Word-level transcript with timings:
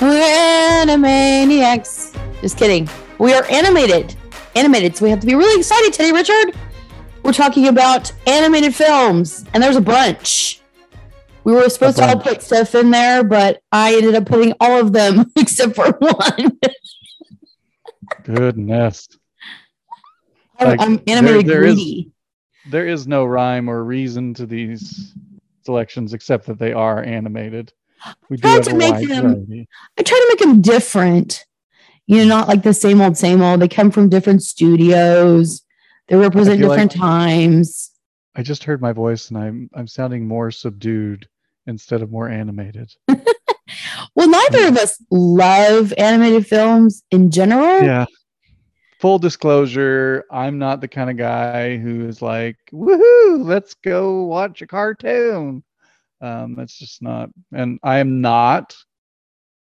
We're 0.00 0.20
Animaniacs. 0.84 2.14
Just 2.40 2.58
kidding. 2.58 2.88
We 3.18 3.32
are 3.32 3.44
animated. 3.50 4.14
Animated. 4.54 4.96
So 4.96 5.04
we 5.04 5.10
have 5.10 5.20
to 5.20 5.26
be 5.26 5.34
really 5.34 5.58
excited 5.58 5.92
today, 5.92 6.12
Richard. 6.12 6.54
We're 7.22 7.32
talking 7.32 7.68
about 7.68 8.12
animated 8.26 8.74
films, 8.74 9.44
and 9.54 9.62
there's 9.62 9.76
a 9.76 9.80
bunch. 9.80 10.60
We 11.44 11.52
were 11.52 11.68
supposed 11.70 11.96
to 11.98 12.04
all 12.08 12.18
put 12.20 12.42
stuff 12.42 12.74
in 12.74 12.90
there, 12.90 13.24
but 13.24 13.62
I 13.72 13.94
ended 13.96 14.14
up 14.16 14.26
putting 14.26 14.52
all 14.60 14.78
of 14.80 14.92
them 14.92 15.30
except 15.36 15.74
for 15.76 15.90
one. 15.92 16.58
Goodness. 18.24 19.08
I'm, 20.58 20.68
Like, 20.68 20.80
I'm 20.80 21.00
animated 21.06 21.46
there- 21.46 21.60
there 21.60 21.64
is- 21.64 21.74
greedy. 21.74 22.12
There 22.68 22.86
is 22.88 23.06
no 23.06 23.24
rhyme 23.24 23.70
or 23.70 23.84
reason 23.84 24.34
to 24.34 24.44
these 24.46 25.14
selections 25.64 26.12
except 26.14 26.46
that 26.46 26.58
they 26.58 26.72
are 26.72 27.00
animated. 27.02 27.72
We 28.28 28.38
have 28.42 28.62
to 28.64 28.74
make 28.74 29.08
them- 29.08 29.34
variety. 29.34 29.68
I 29.98 30.02
try 30.02 30.18
to 30.18 30.26
make 30.30 30.38
them 30.40 30.60
different. 30.60 31.44
You 32.06 32.18
know, 32.18 32.24
not 32.24 32.48
like 32.48 32.62
the 32.62 32.72
same 32.74 33.00
old, 33.00 33.16
same 33.16 33.42
old. 33.42 33.60
They 33.60 33.68
come 33.68 33.90
from 33.90 34.08
different 34.08 34.42
studios. 34.42 35.62
They 36.08 36.16
represent 36.16 36.60
feel 36.60 36.68
like- 36.68 36.76
different 36.76 36.92
times. 36.92 37.90
I 38.36 38.42
just 38.42 38.64
heard 38.64 38.80
my 38.82 38.92
voice 38.92 39.30
and 39.30 39.38
I'm 39.38 39.70
I'm 39.74 39.86
sounding 39.86 40.28
more 40.28 40.50
subdued 40.50 41.26
instead 41.66 42.02
of 42.02 42.10
more 42.10 42.28
animated. 42.28 42.92
Well, 44.14 44.28
neither 44.30 44.68
of 44.68 44.76
us 44.78 45.02
love 45.10 45.92
animated 45.98 46.46
films 46.46 47.02
in 47.10 47.30
general. 47.30 47.82
Yeah. 47.82 48.06
Full 49.00 49.18
disclosure, 49.18 50.24
I'm 50.30 50.58
not 50.58 50.80
the 50.80 50.88
kind 50.88 51.10
of 51.10 51.18
guy 51.18 51.76
who 51.76 52.08
is 52.08 52.22
like, 52.22 52.56
woohoo, 52.72 53.44
let's 53.44 53.74
go 53.74 54.22
watch 54.24 54.62
a 54.62 54.66
cartoon. 54.66 55.62
Um, 56.20 56.54
that's 56.54 56.78
just 56.78 57.02
not, 57.02 57.30
and 57.52 57.78
I 57.82 57.98
am 57.98 58.20
not. 58.20 58.74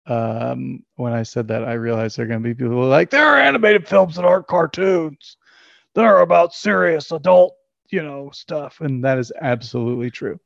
Um, 0.07 0.85
when 0.97 1.15
I 1.15 1.23
said 1.23 1.49
that, 1.49 1.65
I 1.65 1.75
realized 1.75 2.17
there 2.17 2.27
are 2.27 2.29
going 2.29 2.43
to 2.43 2.49
be 2.49 2.55
people 2.55 2.73
who 2.75 2.83
are 2.83 2.87
like, 2.87 3.09
there 3.09 3.27
are 3.27 3.41
animated 3.41 3.89
films 3.89 4.17
that 4.17 4.27
aren't 4.27 4.47
cartoons 4.47 5.39
that 5.95 6.05
are 6.05 6.21
about 6.21 6.55
serious 6.55 7.11
adult, 7.13 7.55
you 7.91 8.03
know, 8.03 8.31
stuff. 8.33 8.81
And 8.81 9.05
that 9.05 9.19
is 9.19 9.33
absolutely 9.41 10.11
true. 10.11 10.39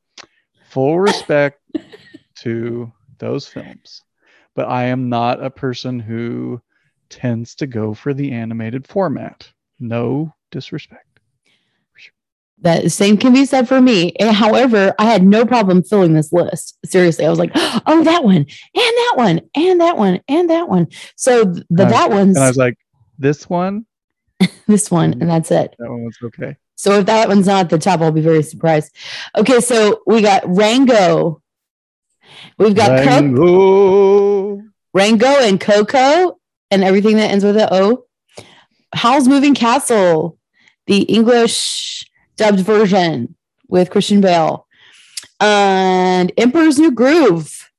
Full 0.69 0.99
respect 0.99 1.59
to 2.37 2.91
those 3.17 3.47
films. 3.47 4.03
But 4.55 4.67
I 4.69 4.85
am 4.85 5.09
not 5.09 5.43
a 5.43 5.49
person 5.49 5.99
who 5.99 6.61
tends 7.09 7.55
to 7.55 7.67
go 7.67 7.93
for 7.93 8.13
the 8.13 8.31
animated 8.31 8.87
format. 8.87 9.51
No 9.79 10.33
disrespect. 10.51 11.08
That 12.61 12.91
same 12.91 13.17
can 13.17 13.33
be 13.33 13.45
said 13.45 13.67
for 13.67 13.79
me. 13.79 14.11
And 14.19 14.35
however, 14.35 14.93
I 14.99 15.05
had 15.05 15.23
no 15.23 15.45
problem 15.45 15.81
filling 15.81 16.13
this 16.13 16.33
list. 16.33 16.77
Seriously, 16.85 17.25
I 17.25 17.29
was 17.29 17.39
like, 17.39 17.51
oh, 17.55 18.03
that 18.03 18.23
one, 18.23 18.35
and 18.35 18.45
that 18.75 19.13
one, 19.15 19.41
and 19.55 19.81
that 19.81 19.97
one, 19.97 20.19
and 20.27 20.49
that 20.49 20.67
one. 20.67 20.87
So 21.15 21.45
the 21.45 21.63
that 21.85 22.09
one's 22.09 22.35
And 22.35 22.43
I 22.43 22.49
was 22.49 22.57
like, 22.57 22.77
this 23.17 23.49
one, 23.49 23.85
this 24.67 24.91
one, 24.91 25.13
and 25.13 25.29
that's 25.29 25.51
it. 25.51 25.75
that 25.79 25.89
one 25.89 26.03
was 26.03 26.17
okay. 26.23 26.57
So 26.75 26.99
if 26.99 27.05
that 27.07 27.27
one's 27.27 27.47
not 27.47 27.65
at 27.65 27.69
the 27.69 27.77
top, 27.77 28.01
I'll 28.01 28.11
be 28.11 28.21
very 28.21 28.43
surprised. 28.43 28.95
Okay, 29.37 29.59
so 29.59 30.01
we 30.05 30.21
got 30.21 30.43
Rango. 30.45 31.41
We've 32.57 32.75
got 32.75 33.05
Rango. 33.05 34.61
Rango 34.93 35.27
and 35.27 35.59
Coco 35.59 36.39
and 36.71 36.83
everything 36.83 37.17
that 37.17 37.31
ends 37.31 37.43
with 37.43 37.57
an 37.57 37.69
O. 37.71 38.05
Howl's 38.93 39.27
Moving 39.27 39.53
Castle, 39.53 40.37
the 40.87 41.01
English 41.01 42.08
dubbed 42.39 42.59
version 42.61 43.35
with 43.67 43.89
Christian 43.91 44.21
Bale. 44.21 44.65
And 45.41 46.31
Emperor's 46.37 46.79
New 46.79 46.91
Groove, 46.91 47.69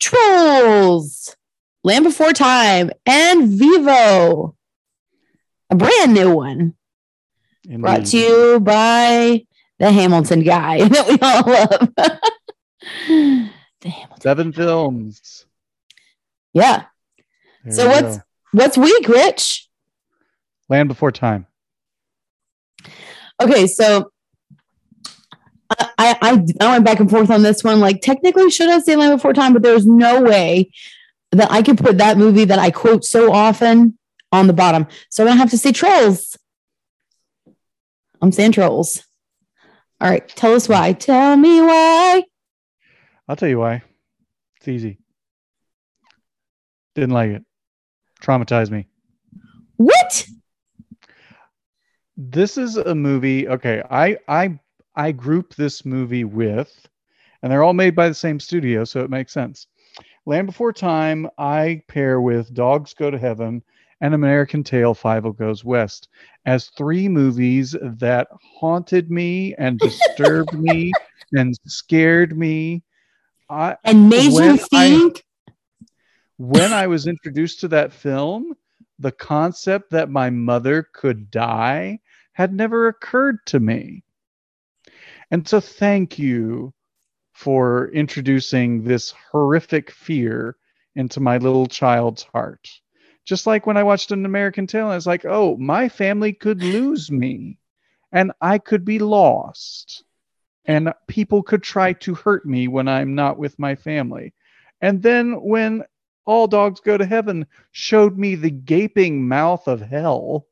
Trolls, 0.00 1.36
Land 1.84 2.04
Before 2.04 2.32
Time, 2.32 2.90
and 3.04 3.48
Vivo, 3.48 4.56
a 5.70 5.74
brand 5.76 6.14
new 6.14 6.34
one 6.34 6.74
brought 7.78 8.06
to 8.06 8.16
you 8.16 8.60
by 8.60 9.44
the 9.78 9.92
Hamilton 9.92 10.42
guy 10.42 10.78
that 10.88 11.08
we 11.08 11.18
all 11.20 11.42
love. 11.52 13.50
the 13.80 13.88
Hamilton. 13.88 14.20
Seven 14.20 14.52
films. 14.52 15.46
Yeah. 16.52 16.84
There 17.64 17.72
So 17.74 17.86
what's- 17.88 18.16
go. 18.18 18.22
What's 18.52 18.78
week, 18.78 19.06
Rich? 19.08 19.68
Land 20.70 20.88
Before 20.88 21.12
Time? 21.12 21.46
Okay, 23.40 23.66
so 23.66 24.10
I, 25.70 26.16
I 26.20 26.44
I 26.60 26.70
went 26.72 26.84
back 26.84 27.00
and 27.00 27.10
forth 27.10 27.30
on 27.30 27.42
this 27.42 27.62
one. 27.62 27.80
Like, 27.80 28.00
technically, 28.00 28.50
should 28.50 28.68
I 28.68 28.78
say 28.80 28.96
Land 28.96 29.16
Before 29.16 29.32
Time? 29.32 29.52
But 29.52 29.62
there's 29.62 29.86
no 29.86 30.22
way 30.22 30.70
that 31.32 31.50
I 31.50 31.62
could 31.62 31.78
put 31.78 31.98
that 31.98 32.16
movie 32.16 32.44
that 32.44 32.58
I 32.58 32.70
quote 32.70 33.04
so 33.04 33.32
often 33.32 33.98
on 34.32 34.46
the 34.46 34.52
bottom. 34.52 34.86
So 35.10 35.22
I'm 35.22 35.28
gonna 35.28 35.40
have 35.40 35.50
to 35.50 35.58
say 35.58 35.72
Trolls. 35.72 36.36
I'm 38.20 38.32
saying 38.32 38.52
Trolls. 38.52 39.04
All 40.00 40.08
right, 40.08 40.26
tell 40.28 40.54
us 40.54 40.68
why. 40.68 40.92
Tell 40.92 41.36
me 41.36 41.60
why. 41.60 42.22
I'll 43.28 43.36
tell 43.36 43.48
you 43.48 43.58
why. 43.58 43.82
It's 44.56 44.68
easy. 44.68 44.98
Didn't 46.94 47.14
like 47.14 47.30
it. 47.30 47.44
Traumatized 48.22 48.70
me. 48.70 48.88
What? 49.76 50.26
This 52.20 52.58
is 52.58 52.76
a 52.76 52.96
movie 52.96 53.46
okay 53.48 53.80
i 53.90 54.18
i 54.26 54.58
i 54.96 55.12
group 55.12 55.54
this 55.54 55.84
movie 55.84 56.24
with 56.24 56.88
and 57.42 57.52
they're 57.52 57.62
all 57.62 57.72
made 57.72 57.94
by 57.94 58.08
the 58.08 58.14
same 58.14 58.40
studio 58.40 58.82
so 58.82 59.04
it 59.04 59.08
makes 59.08 59.32
sense 59.32 59.68
land 60.26 60.48
before 60.48 60.72
time 60.72 61.28
i 61.38 61.80
pair 61.86 62.20
with 62.20 62.52
dogs 62.54 62.92
go 62.92 63.08
to 63.08 63.16
heaven 63.18 63.62
and 64.00 64.14
american 64.14 64.64
tail 64.64 64.96
Fievel 64.96 65.36
goes 65.38 65.64
west 65.64 66.08
as 66.44 66.70
three 66.70 67.08
movies 67.08 67.76
that 67.82 68.26
haunted 68.58 69.12
me 69.12 69.54
and 69.54 69.78
disturbed 69.82 70.52
me 70.54 70.92
and 71.34 71.54
scared 71.66 72.36
me 72.36 72.82
i 73.48 73.76
And 73.84 74.08
made 74.08 74.32
you 74.32 74.58
I- 74.72 74.90
think? 74.90 75.24
when 76.38 76.72
I 76.72 76.86
was 76.88 77.06
introduced 77.06 77.60
to 77.60 77.68
that 77.68 77.92
film, 77.92 78.54
the 79.00 79.10
concept 79.12 79.90
that 79.90 80.08
my 80.10 80.30
mother 80.30 80.88
could 80.92 81.30
die 81.30 81.98
had 82.38 82.54
never 82.54 82.86
occurred 82.86 83.44
to 83.44 83.58
me. 83.58 84.04
And 85.32 85.46
so, 85.46 85.58
thank 85.58 86.20
you 86.20 86.72
for 87.32 87.90
introducing 87.90 88.84
this 88.84 89.12
horrific 89.32 89.90
fear 89.90 90.56
into 90.94 91.18
my 91.18 91.38
little 91.38 91.66
child's 91.66 92.22
heart. 92.22 92.68
Just 93.24 93.48
like 93.48 93.66
when 93.66 93.76
I 93.76 93.82
watched 93.82 94.12
an 94.12 94.24
American 94.24 94.68
Tale, 94.68 94.86
I 94.86 94.94
was 94.94 95.06
like, 95.06 95.24
oh, 95.24 95.56
my 95.56 95.88
family 95.88 96.32
could 96.32 96.62
lose 96.62 97.10
me 97.10 97.58
and 98.12 98.30
I 98.40 98.58
could 98.58 98.84
be 98.84 99.00
lost. 99.00 100.04
And 100.64 100.94
people 101.08 101.42
could 101.42 101.64
try 101.64 101.92
to 101.94 102.14
hurt 102.14 102.46
me 102.46 102.68
when 102.68 102.86
I'm 102.86 103.16
not 103.16 103.36
with 103.36 103.58
my 103.58 103.74
family. 103.74 104.32
And 104.80 105.02
then 105.02 105.42
when 105.42 105.82
all 106.24 106.46
dogs 106.46 106.78
go 106.78 106.96
to 106.96 107.04
heaven 107.04 107.48
showed 107.72 108.16
me 108.16 108.36
the 108.36 108.50
gaping 108.50 109.26
mouth 109.26 109.66
of 109.66 109.80
hell 109.80 110.46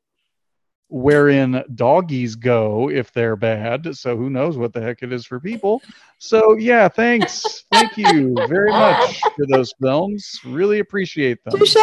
wherein 0.89 1.63
doggies 1.75 2.35
go 2.35 2.89
if 2.89 3.11
they're 3.11 3.35
bad 3.35 3.93
so 3.95 4.15
who 4.15 4.29
knows 4.29 4.57
what 4.57 4.71
the 4.71 4.79
heck 4.81 5.03
it 5.03 5.11
is 5.11 5.25
for 5.25 5.39
people. 5.39 5.81
So 6.17 6.55
yeah 6.57 6.87
thanks. 6.87 7.65
Thank 7.71 7.97
you 7.97 8.33
very 8.47 8.71
much 8.71 9.19
for 9.35 9.45
those 9.47 9.73
films. 9.81 10.39
Really 10.45 10.79
appreciate 10.79 11.43
them. 11.43 11.59
Touche. 11.59 11.75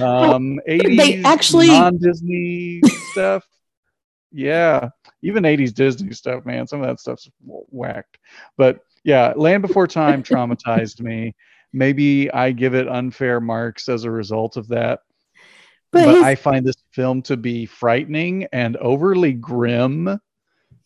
um 0.00 0.60
80s 0.68 1.24
actually- 1.24 1.68
non-disney 1.68 2.80
stuff. 3.12 3.44
Yeah 4.32 4.90
even 5.22 5.42
80s 5.42 5.74
disney 5.74 6.12
stuff 6.14 6.46
man 6.46 6.66
some 6.66 6.80
of 6.80 6.86
that 6.86 7.00
stuff's 7.00 7.28
whacked. 7.44 8.18
But 8.56 8.80
yeah 9.02 9.32
land 9.36 9.62
before 9.62 9.86
time 9.86 10.22
traumatized 10.22 11.00
me. 11.00 11.34
Maybe 11.72 12.30
i 12.32 12.52
give 12.52 12.74
it 12.74 12.88
unfair 12.88 13.40
marks 13.40 13.88
as 13.88 14.04
a 14.04 14.10
result 14.10 14.56
of 14.56 14.68
that 14.68 15.00
But, 15.92 16.04
but, 16.04 16.14
his- 16.14 16.22
i 16.24 16.34
find 16.36 16.64
this 16.66 16.76
film 16.92 17.22
to 17.22 17.36
be 17.36 17.66
frightening 17.66 18.46
and 18.52 18.76
overly 18.78 19.32
grim 19.32 20.20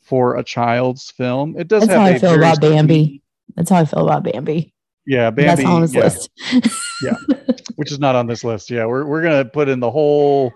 for 0.02 0.36
a 0.36 0.44
child's 0.44 1.10
film 1.10 1.56
it 1.58 1.68
does 1.68 1.86
That's 1.86 1.92
have 1.92 2.00
how 2.00 2.06
I 2.06 2.18
feel 2.18 2.34
about 2.34 2.60
Bambi. 2.60 3.22
that's 3.56 3.70
how 3.70 3.76
I 3.76 3.84
feel 3.84 4.08
about 4.08 4.24
Bambi. 4.24 4.74
yeah 5.06 5.30
Bambi. 5.30 5.62
That's 5.62 5.64
on 5.64 5.82
his 5.82 5.94
yeah, 5.94 6.00
list. 6.02 6.30
which 7.76 7.92
is 7.92 7.98
not 7.98 8.14
on 8.14 8.26
this 8.26 8.44
list. 8.44 8.70
Yeah, 8.70 8.86
we're 8.86 9.04
we're 9.04 9.22
gonna 9.22 9.44
put 9.44 9.68
in 9.68 9.80
the 9.80 9.90
whole 9.90 10.52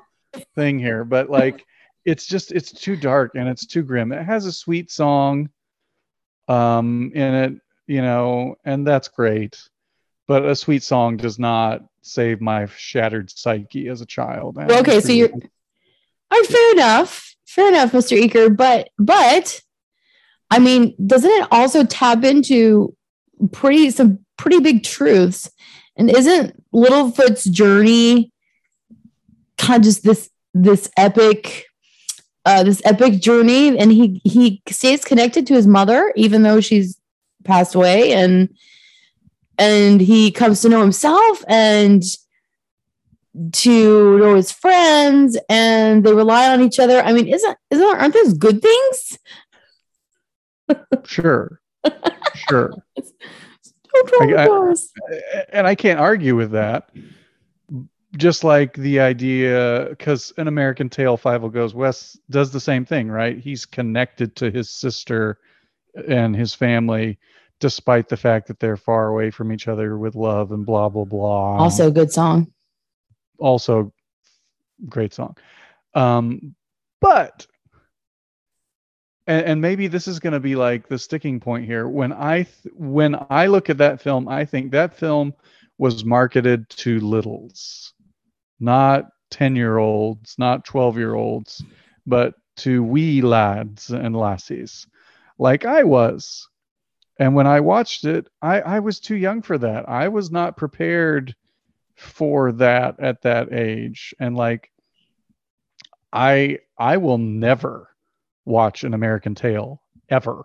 thing 0.55 0.79
here, 0.79 1.05
but 1.05 1.31
like 1.31 1.65
it's 2.05 2.27
just 2.27 2.53
it's 2.53 2.73
too 2.73 2.97
dark 2.97 3.33
and 3.35 3.49
it's 3.49 3.67
too 3.67 3.83
grim. 3.83 4.13
It 4.13 4.25
has 4.25 4.47
a 4.47 4.53
sweet 4.53 4.91
song 4.91 5.51
um 6.49 7.13
in 7.15 7.35
it, 7.35 7.53
you 7.87 8.03
know, 8.03 8.57
and 8.65 8.87
that's 8.87 9.09
great. 9.09 9.69
But 10.29 10.45
a 10.45 10.55
sweet 10.55 10.85
song 10.85 11.17
does 11.17 11.39
not 11.39 11.83
save 12.03 12.41
my 12.41 12.67
shattered 12.67 13.31
psyche 13.31 13.89
as 13.89 14.01
a 14.01 14.07
child. 14.07 14.57
Well, 14.57 14.81
okay, 14.81 15.01
so 15.01 15.11
you're 15.11 15.31
all 15.33 15.41
right, 16.31 16.47
fair 16.47 16.73
enough. 16.73 17.35
Fair 17.47 17.69
enough, 17.69 17.93
Mr. 17.93 18.17
Eaker. 18.17 18.55
But 18.55 18.91
but 18.99 19.61
I 20.51 20.59
mean, 20.59 20.95
doesn't 21.05 21.31
it 21.31 21.49
also 21.51 21.85
tap 21.85 22.23
into 22.25 22.95
pretty 23.53 23.91
some 23.91 24.19
pretty 24.37 24.61
big 24.61 24.85
truths 24.85 25.51
And 25.97 26.11
isn't 26.11 26.65
Littlefoot's 26.73 27.45
journey 27.45 28.33
kind 29.59 29.77
of 29.77 29.83
just 29.83 30.05
this 30.05 30.31
this 30.55 30.89
epic 30.97 31.67
uh 32.45 32.63
this 32.63 32.81
epic 32.85 33.21
journey 33.21 33.77
and 33.77 33.91
he 33.93 34.21
he 34.25 34.63
stays 34.69 35.05
connected 35.05 35.47
to 35.47 35.55
his 35.55 35.67
mother 35.67 36.13
even 36.17 36.43
though 36.43 36.61
she's 36.61 36.99
passed 37.45 37.75
away 37.75 38.13
and 38.13 38.49
and 39.59 40.01
he 40.01 40.31
comes 40.31 40.63
to 40.63 40.69
know 40.69 40.81
himself 40.81 41.45
and 41.49 42.03
to 43.53 44.19
know 44.19 44.35
his 44.35 44.51
friends 44.51 45.39
and 45.49 46.05
they 46.05 46.13
rely 46.13 46.49
on 46.53 46.61
each 46.61 46.79
other. 46.79 47.01
I 47.01 47.13
mean, 47.13 47.29
isn't 47.29 47.59
isn't 47.71 47.87
aren't 47.87 48.15
those 48.15 48.35
good 48.35 48.63
things? 48.63 49.19
Sure. 51.05 51.61
Sure. 52.49 52.73
I, 54.21 54.35
I, 54.35 54.67
and 55.53 55.67
I 55.67 55.75
can't 55.75 55.99
argue 55.99 56.37
with 56.37 56.53
that. 56.53 56.91
Just 58.17 58.45
like 58.45 58.75
the 58.75 59.01
idea, 59.01 59.87
because 59.91 60.33
an 60.39 60.49
American 60.49 60.89
Tail 60.89 61.19
Fievel 61.19 61.53
Goes 61.53 61.75
West 61.75 62.19
does 62.31 62.51
the 62.51 62.61
same 62.61 62.85
thing, 62.85 63.09
right? 63.09 63.39
He's 63.39 63.65
connected 63.65 64.37
to 64.37 64.51
his 64.51 64.71
sister 64.71 65.39
and 66.07 66.35
his 66.35 66.55
family, 66.55 67.19
despite 67.61 68.09
the 68.09 68.17
fact 68.17 68.47
that 68.49 68.61
they're 68.61 68.77
far 68.77 69.09
away 69.09 69.31
from 69.31 69.53
each 69.53 69.69
other 69.69 69.99
with 69.99 70.15
love 70.15 70.53
and 70.53 70.65
blah 70.65 70.89
blah 70.89 71.05
blah. 71.05 71.57
Also, 71.57 71.89
a 71.89 71.91
good 71.91 72.13
song. 72.13 72.53
Also, 73.39 73.93
great 74.89 75.15
song. 75.15 75.37
Um, 75.95 76.55
but 77.01 77.47
and, 79.29 79.45
and 79.47 79.61
maybe 79.61 79.87
this 79.87 80.09
is 80.09 80.19
going 80.19 80.33
to 80.33 80.41
be 80.41 80.57
like 80.57 80.89
the 80.89 80.99
sticking 80.99 81.39
point 81.39 81.67
here 81.67 81.87
when 81.87 82.13
i 82.13 82.43
th- 82.43 82.75
when 82.75 83.17
i 83.31 83.47
look 83.47 83.71
at 83.71 83.79
that 83.79 84.01
film 84.01 84.27
i 84.29 84.45
think 84.45 84.73
that 84.73 84.97
film 84.97 85.33
was 85.77 86.05
marketed 86.05 86.69
to 86.71 86.99
littles 87.01 87.93
not 88.59 89.07
10 89.31 89.55
year 89.55 89.79
olds 89.79 90.35
not 90.39 90.65
12 90.65 90.99
year 90.99 91.15
olds 91.15 91.63
but 92.07 92.35
to 92.57 92.83
wee 92.83 93.21
lads 93.21 93.91
and 93.91 94.17
lassies 94.17 94.87
like 95.39 95.65
i 95.65 95.85
was 95.85 96.49
and 97.19 97.35
when 97.35 97.47
i 97.47 97.61
watched 97.61 98.05
it 98.05 98.29
i 98.43 98.61
i 98.61 98.79
was 98.79 99.01
too 99.01 99.17
young 99.17 99.43
for 99.43 99.59
that 99.59 99.89
i 99.89 100.09
was 100.09 100.31
not 100.31 100.57
prepared 100.57 101.35
for 101.97 102.53
that 102.53 102.99
at 103.01 103.21
that 103.23 103.53
age 103.53 104.15
and 104.21 104.37
like 104.37 104.71
i 106.13 106.59
i 106.79 106.97
will 106.97 107.19
never 107.19 107.89
watch 108.45 108.83
an 108.83 108.95
American 108.95 109.35
Tail 109.35 109.83
ever 110.09 110.43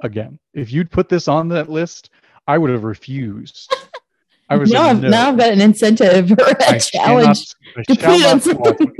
again. 0.00 0.38
If 0.52 0.70
you'd 0.72 0.90
put 0.90 1.08
this 1.08 1.26
on 1.26 1.48
that 1.48 1.70
list, 1.70 2.10
I 2.46 2.58
would 2.58 2.68
have 2.70 2.84
refused. 2.84 3.74
I 4.50 4.56
was 4.56 4.70
now, 4.72 4.82
like, 4.82 4.96
I've, 4.96 5.02
no, 5.02 5.08
now 5.08 5.28
I've 5.30 5.38
got 5.38 5.52
an 5.52 5.60
incentive 5.62 6.32
or 6.32 6.34
a 6.44 6.70
I 6.70 6.78
challenge 6.78 7.54
cannot- 7.74 7.86
to 7.88 7.94
put 7.94 8.00
shall 8.00 8.26
on 8.30 8.40
something. 8.40 8.92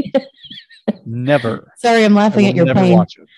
Never. 1.04 1.70
Sorry, 1.78 2.04
I'm 2.04 2.14
laughing 2.14 2.46
at 2.46 2.54
your 2.54 2.64
never 2.64 2.80
pain. 2.80 2.96
watch 2.96 3.18
it. 3.18 3.28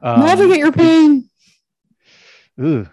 I'm 0.00 0.20
laughing 0.20 0.46
um, 0.46 0.52
at 0.52 0.58
your 0.58 0.72
pain. 0.72 1.28
Ugh. 2.62 2.88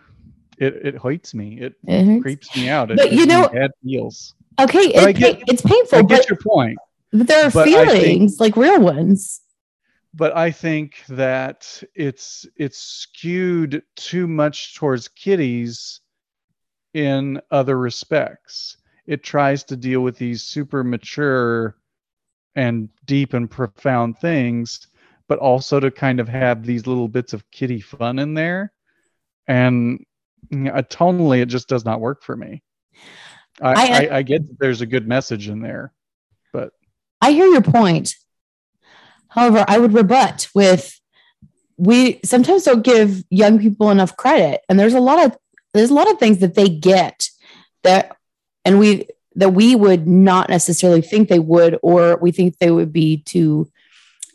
It 0.58 0.74
it 0.86 0.96
hurts 1.02 1.34
me. 1.34 1.60
It 1.60 1.74
It 1.86 2.22
creeps 2.22 2.56
me 2.56 2.70
out. 2.70 2.92
It 2.92 2.98
But 2.98 3.12
you 3.12 3.26
know- 3.26 3.50
bad 3.50 3.72
feels. 3.84 4.36
Okay, 4.60 4.92
But 4.94 5.04
I 5.06 5.10
it's, 5.10 5.20
get- 5.20 5.42
it's 5.48 5.62
painful, 5.64 5.98
I 5.98 6.02
but, 6.04 6.10
get 6.10 6.30
your 6.30 6.38
point. 6.38 6.78
but 7.12 7.26
there 7.28 7.48
are 7.48 7.50
but 7.50 7.68
I 7.68 7.72
think- 7.88 7.90
feelings 8.04 8.40
like 8.40 8.56
real 8.56 8.80
ones. 8.82 9.42
but 10.14 10.36
I 10.38 10.52
think 10.52 11.04
that 11.10 11.82
it's 11.96 12.46
it's 12.56 12.78
skewed 12.78 13.82
too 13.96 14.28
much 14.28 14.76
towards 14.76 15.08
kiddies 15.08 16.02
in 16.94 17.42
other 17.50 17.80
respects. 17.80 18.78
It 19.08 19.24
tries 19.24 19.64
to 19.66 19.76
deal 19.76 20.02
with 20.02 20.18
these 20.20 20.44
super 20.44 20.84
mature 20.84 21.76
and 22.56 22.90
deep 23.06 23.34
and 23.34 23.50
profound 23.50 24.20
things, 24.20 24.86
but 25.28 25.40
also 25.40 25.80
to 25.80 25.90
kind 25.90 26.20
of 26.20 26.28
have 26.30 26.64
these 26.64 26.86
little 26.86 27.08
bits 27.08 27.34
of 27.34 27.50
kitty 27.50 27.82
fun 27.82 28.20
in 28.20 28.36
there. 28.36 28.72
And 29.48 30.06
mm, 30.52 30.74
uh, 30.76 30.82
tonally, 30.84 31.42
it 31.42 31.48
just 31.48 31.68
does 31.68 31.86
not 31.86 32.00
work 32.02 32.24
for 32.24 32.36
me. 32.36 32.64
I, 33.62 33.74
I- 33.74 34.06
I, 34.08 34.18
I 34.18 34.22
get 34.24 34.48
that 34.48 34.60
there's 34.60 34.82
a 34.82 34.86
good 34.86 35.08
message 35.08 35.48
in 35.48 35.62
there, 35.62 35.94
but 36.52 36.72
I 37.22 37.32
hear 37.32 37.46
your 37.48 37.62
point. 37.62 38.16
However, 39.30 39.64
I 39.68 39.78
would 39.80 39.94
rebut 39.94 40.48
with 40.54 41.00
we 41.78 42.20
sometimes 42.24 42.64
don't 42.64 42.84
give 42.84 43.24
young 43.30 43.60
people 43.60 43.90
enough 43.90 44.16
credit, 44.16 44.62
and 44.70 44.80
there's 44.80 44.94
a 44.94 45.00
lot 45.00 45.24
of 45.26 45.38
there's 45.74 45.90
a 45.90 45.94
lot 45.94 46.10
of 46.12 46.20
things 46.20 46.40
that 46.40 46.54
they 46.54 46.70
get 46.70 47.30
that, 47.84 48.16
and 48.64 48.78
we 48.80 49.08
that 49.36 49.50
we 49.50 49.76
would 49.76 50.08
not 50.08 50.50
necessarily 50.50 51.02
think 51.02 51.30
they 51.30 51.40
would, 51.40 51.80
or 51.82 52.18
we 52.18 52.32
think 52.32 52.58
they 52.58 52.70
would 52.70 52.94
be 52.94 53.18
too 53.24 53.68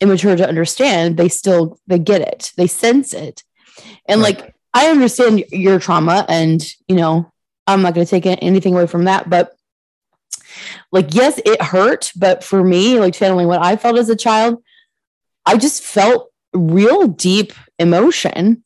immature 0.00 0.34
to 0.34 0.48
understand. 0.48 1.16
They 1.16 1.28
still 1.28 1.78
they 1.86 1.98
get 2.00 2.20
it, 2.22 2.52
they 2.56 2.66
sense 2.66 3.12
it, 3.14 3.44
and 4.06 4.20
Right. 4.20 4.40
like 4.40 4.54
I 4.78 4.86
understand 4.90 5.44
your 5.50 5.78
trauma, 5.78 6.24
and 6.28 6.64
you 6.88 6.96
know 6.96 7.30
I'm 7.66 7.82
not 7.82 7.94
going 7.94 8.06
to 8.06 8.10
take 8.10 8.26
anything 8.42 8.74
away 8.74 8.86
from 8.86 9.04
that, 9.04 9.28
but 9.28 9.52
like 10.90 11.14
yes 11.14 11.38
it 11.44 11.60
hurt 11.60 12.10
but 12.16 12.42
for 12.42 12.64
me 12.64 12.98
like 12.98 13.12
channeling 13.14 13.46
what 13.46 13.60
i 13.60 13.76
felt 13.76 13.98
as 13.98 14.08
a 14.08 14.16
child 14.16 14.62
i 15.46 15.56
just 15.56 15.82
felt 15.82 16.32
real 16.54 17.06
deep 17.06 17.52
emotion 17.78 18.64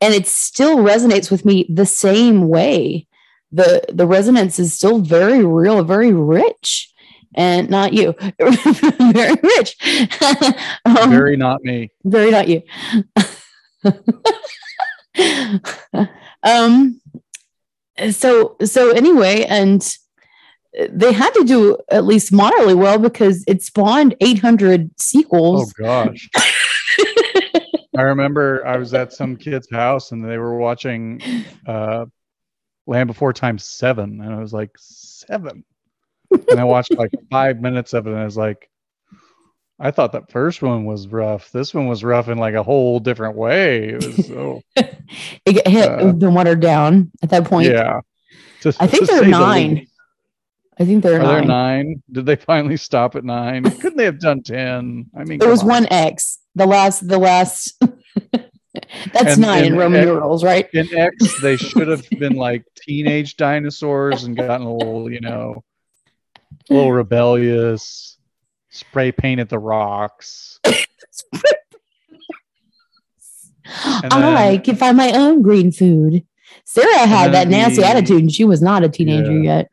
and 0.00 0.14
it 0.14 0.26
still 0.26 0.78
resonates 0.78 1.30
with 1.30 1.44
me 1.44 1.66
the 1.68 1.86
same 1.86 2.48
way. 2.48 3.06
The 3.52 3.84
the 3.92 4.06
resonance 4.06 4.58
is 4.58 4.72
still 4.74 5.00
very 5.00 5.44
real 5.44 5.82
very 5.84 6.12
rich 6.12 6.92
and 7.34 7.68
not 7.70 7.92
you. 7.92 8.14
Very 9.12 9.36
rich. 9.42 9.76
Um, 10.84 11.10
very 11.10 11.36
not 11.36 11.62
me. 11.62 11.90
very 12.04 12.30
not 12.30 12.48
you 12.48 12.62
um 16.42 17.00
so 18.10 18.56
so 18.64 18.90
anyway 18.90 19.44
and 19.44 19.96
they 20.88 21.12
had 21.12 21.30
to 21.34 21.44
do 21.44 21.76
at 21.90 22.04
least 22.04 22.32
moderately 22.32 22.74
well 22.74 22.98
because 22.98 23.42
it 23.48 23.60
spawned 23.60 24.14
800 24.20 24.88
sequels. 25.00 25.74
Oh 25.80 25.84
gosh. 25.84 26.30
I 27.96 28.02
remember 28.02 28.64
I 28.64 28.76
was 28.76 28.94
at 28.94 29.12
some 29.12 29.36
kid's 29.36 29.68
house 29.68 30.12
and 30.12 30.24
they 30.24 30.38
were 30.38 30.56
watching 30.56 31.20
uh 31.66 32.06
Land 32.90 33.06
Before 33.06 33.32
Time 33.32 33.56
seven, 33.56 34.20
and 34.20 34.34
I 34.34 34.40
was 34.40 34.52
like, 34.52 34.72
seven. 34.76 35.64
And 36.32 36.58
I 36.58 36.64
watched 36.64 36.92
like 36.92 37.12
five 37.30 37.60
minutes 37.60 37.92
of 37.92 38.06
it, 38.06 38.10
and 38.10 38.18
I 38.18 38.24
was 38.24 38.36
like, 38.36 38.68
I 39.82 39.90
thought 39.90 40.12
that 40.12 40.30
first 40.30 40.60
one 40.60 40.84
was 40.84 41.08
rough. 41.08 41.50
This 41.52 41.72
one 41.72 41.86
was 41.86 42.04
rough 42.04 42.28
in 42.28 42.36
like 42.38 42.54
a 42.54 42.62
whole 42.62 43.00
different 43.00 43.34
way. 43.36 43.88
It 43.88 44.04
was 44.04 44.26
so 44.28 44.62
it 44.76 45.66
hit 45.66 45.88
Uh, 45.88 46.12
been 46.12 46.34
watered 46.34 46.60
down 46.60 47.10
at 47.22 47.30
that 47.30 47.44
point 47.44 47.68
yeah. 47.70 48.00
To- 48.60 48.74
i 48.78 48.86
think 48.86 49.06
they're 49.08 49.20
say 49.20 49.24
the 49.24 49.30
nine 49.30 49.86
i 50.78 50.84
think 50.84 51.02
they're 51.02 51.18
Are 51.22 51.26
there 51.26 51.40
nine 51.40 51.46
nine? 51.88 52.02
Did 52.12 52.26
they 52.26 52.36
finally 52.36 52.76
stop 52.76 53.16
at 53.16 53.24
nine? 53.24 53.64
Couldn't 53.80 53.96
they 53.96 54.04
have 54.04 54.20
done 54.20 54.42
ten? 54.42 55.06
I 55.16 55.24
mean, 55.24 55.38
there 55.38 55.48
was 55.48 55.62
on. 55.62 55.68
one 55.68 55.86
x 55.90 56.38
the 56.54 56.66
last 56.66 57.08
the 57.08 57.18
last 57.18 57.80
that's 59.14 59.32
And- 59.34 59.40
nine 59.40 59.64
in 59.64 59.76
roman 59.76 60.00
X- 60.00 60.06
numerals 60.06 60.44
right 60.44 60.68
in 60.74 60.88
X, 60.94 61.40
they 61.40 61.56
should 61.56 61.88
have 61.88 62.08
been 62.10 62.34
like 62.34 62.64
teenage 62.76 63.36
dinosaurs 63.36 64.24
and 64.24 64.36
gotten 64.36 64.66
a 64.66 64.74
little, 64.74 65.10
you 65.10 65.20
know, 65.20 65.64
a 66.68 66.74
little 66.74 66.92
rebellious, 66.92 68.18
spray 68.70 69.12
painted 69.12 69.48
the 69.48 69.58
rocks. 69.58 70.58
I 73.66 74.08
then- 74.08 74.62
can 74.62 74.76
find 74.76 74.96
my 74.96 75.12
own 75.12 75.42
green 75.42 75.70
food 75.70 76.24
Cera 76.64 77.06
had 77.06 77.32
that 77.34 77.46
nasty 77.48 77.82
the- 77.82 77.86
attitude 77.86 78.22
and 78.22 78.32
she 78.32 78.44
was 78.44 78.60
not 78.62 78.82
a 78.82 78.88
teenager 78.88 79.32
Yeah. 79.32 79.56
yet 79.58 79.70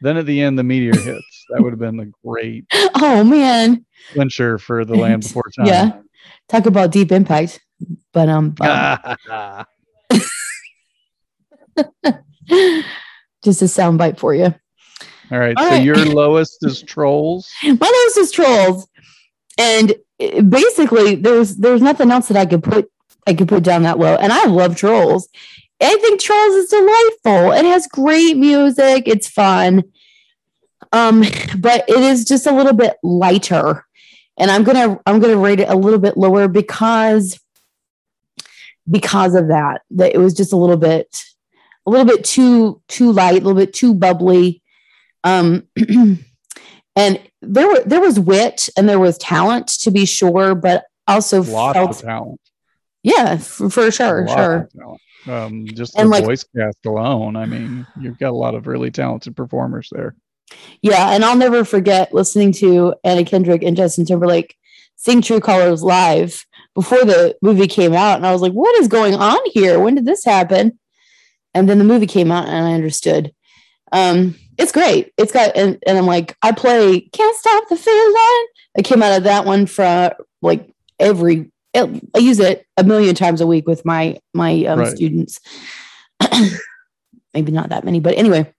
Then 0.00 0.16
at 0.16 0.26
the 0.26 0.40
end, 0.40 0.58
the 0.58 0.64
meteor 0.64 0.96
hits. 0.96 1.44
That 1.50 1.62
would 1.62 1.72
have 1.72 1.78
been 1.78 1.96
the 1.96 2.10
great 2.24 2.64
oh 2.72 3.22
man 3.24 3.84
clincher 4.12 4.58
for 4.58 4.84
the 4.84 4.96
Land 4.96 5.22
Before 5.22 5.44
Time. 5.56 5.66
Yeah. 5.66 5.98
talk 6.48 6.66
about 6.66 6.90
deep 6.90 7.12
impact 7.12 7.60
but 8.12 8.28
um, 8.28 8.54
um, 8.60 9.64
just 13.44 13.62
a 13.62 13.66
soundbite 13.66 14.18
for 14.18 14.34
you 14.34 14.52
All 15.30 15.38
right. 15.38 15.56
All 15.56 15.64
so 15.64 15.70
right. 15.70 15.84
your 15.84 15.96
lowest 16.04 16.64
is 16.64 16.82
trolls. 16.82 17.50
my 17.62 17.72
lowest 17.72 18.18
is 18.18 18.30
trolls 18.30 18.88
and 19.58 19.94
uh, 20.20 20.42
basically 20.42 21.16
there's 21.16 21.56
there's 21.56 21.82
nothing 21.82 22.10
else 22.10 22.28
that 22.28 22.36
i 22.36 22.46
could 22.46 22.62
put 22.62 22.90
i 23.26 23.34
could 23.34 23.48
put 23.48 23.62
down 23.62 23.82
that 23.82 23.98
low 23.98 24.14
and 24.14 24.32
i 24.32 24.46
love 24.46 24.76
trolls 24.76 25.28
i 25.80 25.96
think 25.96 26.20
trolls 26.20 26.54
is 26.54 26.70
delightful 26.70 27.52
it 27.52 27.64
has 27.64 27.86
great 27.88 28.36
music 28.36 29.02
it's 29.06 29.28
fun 29.28 29.82
um 30.92 31.20
but 31.58 31.84
it 31.88 31.98
is 31.98 32.24
just 32.24 32.46
a 32.46 32.52
little 32.52 32.72
bit 32.72 32.96
lighter 33.02 33.84
and 34.38 34.50
i'm 34.50 34.62
gonna 34.64 34.98
i'm 35.06 35.18
gonna 35.20 35.36
rate 35.36 35.60
it 35.60 35.68
a 35.68 35.76
little 35.76 35.98
bit 35.98 36.16
lower 36.16 36.48
because 36.48 37.38
because 38.90 39.34
of 39.34 39.48
that 39.48 39.82
that 39.90 40.14
it 40.14 40.18
was 40.18 40.32
just 40.34 40.52
a 40.52 40.56
little 40.56 40.76
bit 40.76 41.14
a 41.86 41.90
little 41.90 42.06
bit 42.06 42.22
too 42.24 42.82
too 42.86 43.12
light, 43.12 43.42
a 43.42 43.44
little 43.46 43.54
bit 43.54 43.72
too 43.72 43.94
bubbly. 43.94 44.62
Um, 45.28 45.68
and 46.96 47.20
there 47.42 47.68
were 47.68 47.80
there 47.84 48.00
was 48.00 48.18
wit 48.18 48.68
and 48.76 48.88
there 48.88 48.98
was 48.98 49.18
talent 49.18 49.68
to 49.80 49.90
be 49.90 50.04
sure, 50.06 50.54
but 50.54 50.84
also 51.06 51.42
Lots 51.42 51.76
felt 51.76 51.90
of 51.90 52.00
talent. 52.00 52.40
yeah 53.02 53.36
for, 53.38 53.70
for 53.70 53.90
sure, 53.90 54.26
sure. 54.28 54.68
Um, 55.26 55.66
just 55.66 55.96
And, 55.96 56.06
the 56.08 56.12
like- 56.12 56.24
voice 56.24 56.44
cast 56.56 56.86
alone. 56.86 57.36
I 57.36 57.44
mean, 57.46 57.86
you've 58.00 58.18
got 58.18 58.30
a 58.30 58.36
lot 58.36 58.54
of 58.54 58.66
really 58.66 58.90
talented 58.90 59.36
performers 59.36 59.88
there. 59.92 60.14
Yeah, 60.80 61.10
and 61.12 61.24
I'll 61.24 61.36
never 61.36 61.64
forget 61.64 62.14
listening 62.14 62.52
to 62.52 62.94
Anna 63.04 63.24
Kendrick 63.24 63.62
and 63.62 63.76
Justin 63.76 64.06
Timberlake 64.06 64.56
sing 64.96 65.20
True 65.20 65.40
Colors 65.40 65.82
live 65.82 66.46
before 66.74 67.04
the 67.04 67.36
movie 67.42 67.66
came 67.66 67.92
out. 67.92 68.16
And 68.16 68.26
I 68.26 68.32
was 68.32 68.40
like, 68.40 68.52
what 68.52 68.74
is 68.80 68.88
going 68.88 69.14
on 69.14 69.38
here? 69.52 69.78
When 69.78 69.94
did 69.94 70.06
this 70.06 70.24
happen? 70.24 70.78
And 71.52 71.68
then 71.68 71.78
the 71.78 71.84
movie 71.84 72.06
came 72.06 72.32
out 72.32 72.48
and 72.48 72.66
I 72.66 72.72
understood. 72.72 73.32
Um, 73.92 74.36
it's 74.58 74.72
great. 74.72 75.12
It's 75.16 75.32
got, 75.32 75.56
and, 75.56 75.78
and 75.86 75.96
I'm 75.96 76.06
like, 76.06 76.36
I 76.42 76.52
play 76.52 77.00
Can't 77.00 77.36
Stop 77.36 77.68
the 77.68 77.76
Feeling. 77.76 78.46
I 78.76 78.82
came 78.82 79.02
out 79.02 79.16
of 79.16 79.24
that 79.24 79.44
one 79.44 79.66
for 79.66 80.14
like 80.42 80.68
every, 80.98 81.50
I 81.74 82.00
use 82.18 82.40
it 82.40 82.66
a 82.76 82.82
million 82.84 83.14
times 83.14 83.40
a 83.40 83.46
week 83.46 83.66
with 83.68 83.84
my, 83.84 84.18
my 84.34 84.64
um, 84.64 84.80
Right. 84.80 84.96
students. 84.96 85.40
Maybe 87.34 87.52
not 87.52 87.68
that 87.70 87.84
many, 87.84 88.00
but 88.00 88.16
anyway. 88.18 88.52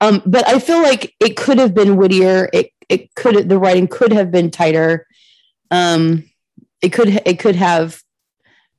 Um, 0.00 0.22
but 0.24 0.48
I 0.48 0.58
feel 0.58 0.80
like 0.82 1.14
it 1.20 1.36
could 1.36 1.58
have 1.58 1.74
been 1.74 1.96
wittier. 1.96 2.48
It 2.52 2.70
it 2.88 3.14
could 3.14 3.48
the 3.48 3.58
writing 3.58 3.86
could 3.88 4.12
have 4.12 4.30
been 4.30 4.50
tighter. 4.50 5.06
Um, 5.70 6.24
it 6.80 6.90
could 6.90 7.08
it 7.26 7.38
could 7.38 7.56
have 7.56 8.00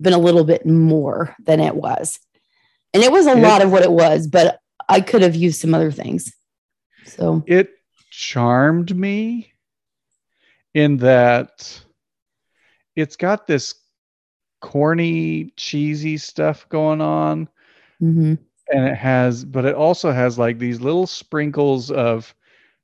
been 0.02 0.14
a 0.14 0.18
little 0.18 0.44
bit 0.44 0.66
more 0.66 1.36
than 1.46 1.60
it 1.60 1.76
was, 1.76 2.18
and 2.96 3.04
it 3.04 3.12
was 3.12 3.28
a 3.28 3.34
It- 3.34 3.42
lot 3.44 3.62
of 3.62 3.72
what 3.72 3.84
it 3.84 3.92
was. 3.92 4.26
But 4.26 4.60
I 4.92 5.02
could 5.02 5.22
have 5.22 5.36
used 5.36 5.62
some 5.62 5.74
other 5.74 5.92
things. 5.92 6.34
So 7.06 7.44
It 7.48 7.72
charmed 8.12 8.96
me 8.96 9.54
in 10.74 10.98
that 10.98 11.82
it's 12.96 13.16
got 13.16 13.48
this 13.48 13.76
corny, 14.62 15.54
cheesy 15.58 16.18
stuff 16.18 16.68
going 16.70 17.02
on. 17.02 17.48
mhm. 18.02 18.38
and 18.72 18.86
it 18.88 18.96
has 18.96 19.44
but 19.44 19.66
it 19.66 19.76
also 19.76 20.12
has 20.12 20.38
like 20.38 20.60
these 20.60 20.80
little 20.82 21.08
sprinkles 21.08 21.90
of 21.92 22.34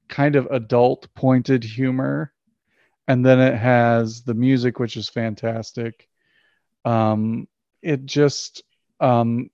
kind 0.10 0.36
of 0.36 0.48
adult 0.52 1.08
pointed 1.14 1.64
humor 1.64 2.34
and 3.08 3.26
then 3.26 3.40
it 3.40 3.56
has 3.56 4.22
the 4.24 4.34
music 4.34 4.80
which 4.80 4.98
is 4.98 5.08
fantastic 5.10 6.08
um 6.86 7.48
it 7.82 8.06
just 8.06 8.64
um 9.00 9.50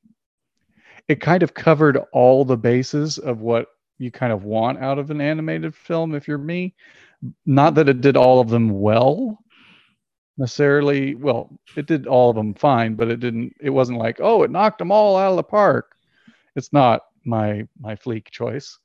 it 1.07 1.21
kind 1.21 1.43
of 1.43 1.53
covered 1.53 1.97
all 2.13 2.45
the 2.45 2.57
bases 2.57 3.17
of 3.17 3.41
what 3.41 3.67
you 3.97 4.11
kind 4.11 4.33
of 4.33 4.43
want 4.43 4.79
out 4.79 4.99
of 4.99 5.11
an 5.11 5.21
animated 5.21 5.75
film 5.75 6.15
if 6.15 6.27
you're 6.27 6.37
me. 6.37 6.73
Not 7.45 7.75
that 7.75 7.89
it 7.89 8.01
did 8.01 8.17
all 8.17 8.39
of 8.39 8.49
them 8.49 8.69
well 8.69 9.39
necessarily. 10.37 11.15
Well 11.15 11.49
it 11.75 11.85
did 11.85 12.07
all 12.07 12.29
of 12.29 12.35
them 12.35 12.53
fine 12.53 12.95
but 12.95 13.09
it 13.09 13.19
didn't 13.19 13.53
it 13.61 13.69
wasn't 13.69 13.99
like 13.99 14.19
oh 14.19 14.43
it 14.43 14.51
knocked 14.51 14.79
them 14.79 14.91
all 14.91 15.17
out 15.17 15.31
of 15.31 15.37
the 15.37 15.43
park. 15.43 15.95
It's 16.55 16.73
not 16.73 17.01
my 17.25 17.67
my 17.79 17.95
fleek 17.95 18.29
choice. 18.29 18.77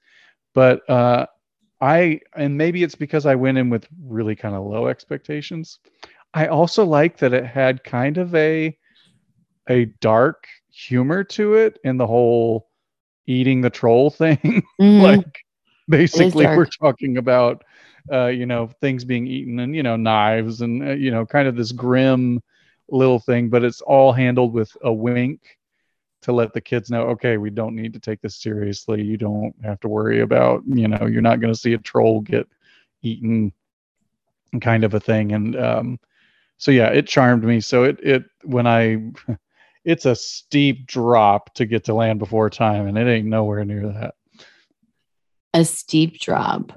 But 0.55 0.89
uh 0.89 1.27
i 1.81 2.21
and 2.35 2.57
maybe 2.59 2.83
it's 2.83 2.97
because 2.97 3.25
i 3.25 3.37
went 3.37 3.57
in 3.57 3.71
with 3.71 3.87
really 4.05 4.35
kind 4.35 4.55
of 4.55 4.65
low 4.65 4.89
expectations. 4.89 5.79
I 6.35 6.49
also 6.49 6.85
like 6.85 7.17
that 7.19 7.33
it 7.33 7.47
had 7.47 7.85
kind 7.85 8.19
of 8.19 8.35
a 8.35 8.77
a 9.69 9.87
dark 10.01 10.47
humor 10.79 11.25
to 11.25 11.55
it 11.55 11.79
in 11.83 11.97
the 11.97 12.07
whole 12.07 12.69
eating 13.27 13.61
the 13.61 13.71
troll 13.71 14.11
thing. 14.23 14.63
Mhm. 14.81 15.03
like 15.03 15.45
basically 15.89 16.47
we're 16.47 16.67
talking 16.67 17.17
about 17.17 17.65
uh 18.13 18.27
you 18.27 18.47
know 18.47 18.69
things 18.81 19.05
being 19.05 19.27
eaten 19.27 19.59
and 19.61 19.75
you 19.75 19.83
know 19.83 19.97
knives 19.97 20.61
and 20.61 20.87
uh, 20.87 20.93
you 20.93 21.11
know 21.11 21.27
kind 21.27 21.49
of 21.49 21.57
this 21.57 21.73
grim 21.73 22.41
little 22.91 23.19
thing 23.19 23.49
but 23.49 23.65
it's 23.65 23.81
all 23.83 24.13
handled 24.13 24.53
with 24.53 24.75
a 24.83 24.93
wink 24.93 25.59
to 26.23 26.33
let 26.33 26.53
the 26.53 26.61
kids 26.61 26.91
know 26.91 27.03
okay 27.09 27.37
we 27.39 27.51
don't 27.51 27.75
need 27.75 27.93
to 27.93 28.01
take 28.01 28.21
this 28.21 28.37
seriously. 28.37 29.03
You 29.03 29.17
don't 29.17 29.55
have 29.65 29.81
to 29.81 29.89
worry 29.89 30.21
about 30.21 30.63
you 30.67 30.89
know 30.89 31.07
you're 31.07 31.23
not 31.23 31.41
going 31.41 31.53
to 31.53 31.59
see 31.59 31.75
a 31.75 31.79
troll 31.79 32.21
get 32.21 32.47
eaten 33.03 33.53
kind 34.61 34.85
of 34.85 34.95
a 34.95 35.01
thing. 35.01 35.33
And 35.33 35.57
um 35.57 35.99
so 36.57 36.71
yeah 36.71 36.89
it 36.89 37.07
charmed 37.07 37.45
me. 37.45 37.61
So 37.61 37.85
it 37.85 37.99
it 38.03 38.25
when 38.45 38.67
i 38.67 38.99
it's 39.89 40.05
a 40.05 40.15
steep 40.15 40.87
drop 40.87 41.55
to 41.55 41.65
get 41.65 41.85
to 41.85 41.95
land 41.95 42.19
before 42.19 42.51
time 42.51 42.87
and 42.87 42.99
it 42.99 43.09
ain't 43.09 43.27
nowhere 43.27 43.65
near 43.65 43.89
that 43.93 44.15
a 45.55 45.65
steep 45.65 46.19
drop. 46.21 46.73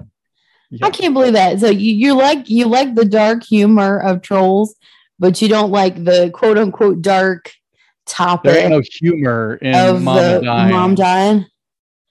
yeah. 0.70 0.86
I 0.86 0.90
can't 0.90 1.14
believe 1.14 1.34
that. 1.34 1.60
So 1.60 1.68
you, 1.68 1.92
you 1.92 2.14
like 2.14 2.48
you 2.48 2.66
like 2.66 2.94
the 2.94 3.04
dark 3.04 3.44
humor 3.44 3.98
of 3.98 4.22
trolls, 4.22 4.74
but 5.18 5.40
you 5.42 5.48
don't 5.48 5.70
like 5.70 6.02
the 6.04 6.30
quote 6.32 6.58
unquote 6.58 7.02
dark 7.02 7.52
topic 8.06 8.52
There 8.52 8.62
ain't 8.62 8.70
no 8.70 8.82
humor 9.00 9.56
in 9.62 9.74
of 9.74 10.02
the 10.02 10.40
dying 10.42 10.70
mom 10.70 10.94
dying. 10.94 11.46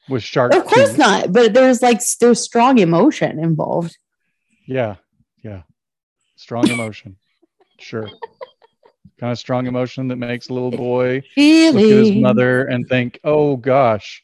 with 0.10 0.24
shark. 0.24 0.53
Of 0.53 0.65
course 0.65 0.98
not. 0.98 1.34
But 1.34 1.53
there's 1.53 1.81
like 1.81 2.01
there's 2.20 2.41
strong 2.41 2.77
emotion 2.77 3.39
involved. 3.39 3.98
Yeah, 4.67 4.96
yeah. 5.43 5.63
Strong 6.36 6.70
emotion. 6.70 7.17
sure. 7.79 8.08
Kind 9.22 9.32
of 9.32 9.40
strong 9.40 9.68
emotion 9.68 10.10
that 10.10 10.18
makes 10.18 10.50
a 10.50 10.54
little 10.54 10.72
boy 10.72 11.22
look 11.38 11.75
at 11.75 11.75
his 11.75 12.12
mother 12.12 12.66
and 12.66 12.90
think, 12.90 13.20
"Oh 13.24 13.56
gosh, 13.56 14.24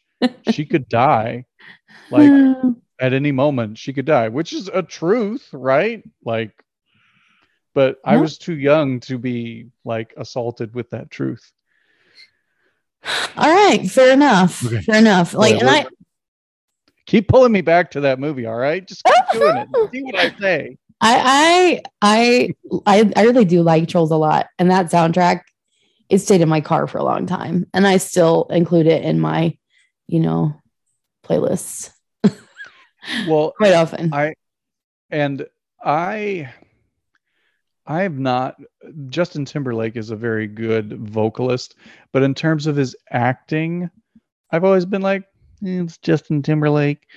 she 0.51 0.65
could 0.65 0.89
die." 0.89 1.45
Like 2.09 2.29
hmm. 2.29 2.71
at 3.01 3.11
any 3.11 3.33
moment, 3.33 3.77
she 3.77 3.91
could 3.91 4.05
die, 4.05 4.29
which 4.29 4.53
is 4.53 4.69
a 4.69 4.81
truth, 4.81 5.49
right? 5.51 6.01
Like, 6.23 6.53
but 7.73 7.97
I 8.05 8.15
was 8.15 8.37
too 8.37 8.55
young 8.55 9.01
to 9.01 9.17
be 9.17 9.67
like 9.83 10.13
assaulted 10.15 10.73
with 10.73 10.91
that 10.91 11.11
truth. 11.11 11.51
All 13.35 13.53
right, 13.53 13.85
fair 13.91 14.13
enough. 14.13 14.65
Okay. 14.65 14.81
Fair 14.83 14.99
enough. 14.99 15.33
Like, 15.33 15.59
and 15.59 15.69
I, 15.69 15.85
Keep 17.07 17.29
pulling 17.29 17.53
me 17.53 17.61
back 17.61 17.89
to 17.91 18.01
that 18.01 18.19
movie, 18.19 18.45
all 18.45 18.57
right? 18.57 18.85
Just 18.85 19.03
keep 19.05 19.15
doing 19.31 19.55
it. 19.55 19.67
See 19.93 20.03
what 20.03 20.15
I 20.15 20.35
say. 20.37 20.77
I, 20.99 21.81
I, 22.01 22.53
I, 22.85 23.11
I 23.15 23.23
really 23.23 23.45
do 23.45 23.61
like 23.61 23.87
Trolls 23.87 24.11
a 24.11 24.17
lot, 24.17 24.47
and 24.57 24.71
that 24.71 24.87
soundtrack, 24.87 25.41
it 26.09 26.19
stayed 26.19 26.41
in 26.41 26.49
my 26.49 26.61
car 26.61 26.87
for 26.87 26.97
a 26.97 27.03
long 27.03 27.25
time, 27.25 27.67
and 27.73 27.85
I 27.85 27.97
still 27.97 28.47
include 28.49 28.87
it 28.87 29.03
in 29.03 29.19
my, 29.19 29.57
you 30.07 30.19
know, 30.19 30.55
playlists 31.23 31.91
Well, 33.27 33.53
quite 33.57 33.73
often. 33.73 34.13
I 34.13 34.33
and 35.09 35.45
I 35.83 36.51
I 37.85 38.01
have 38.03 38.19
not 38.19 38.57
Justin 39.07 39.45
Timberlake 39.45 39.95
is 39.95 40.09
a 40.09 40.15
very 40.15 40.47
good 40.47 40.93
vocalist, 40.93 41.75
but 42.11 42.23
in 42.23 42.33
terms 42.33 42.67
of 42.67 42.75
his 42.75 42.95
acting, 43.11 43.89
I've 44.51 44.63
always 44.63 44.85
been 44.85 45.01
like, 45.01 45.23
"Eh, 45.65 45.81
it's 45.81 45.97
Justin 45.97 46.41
Timberlake. 46.41 47.07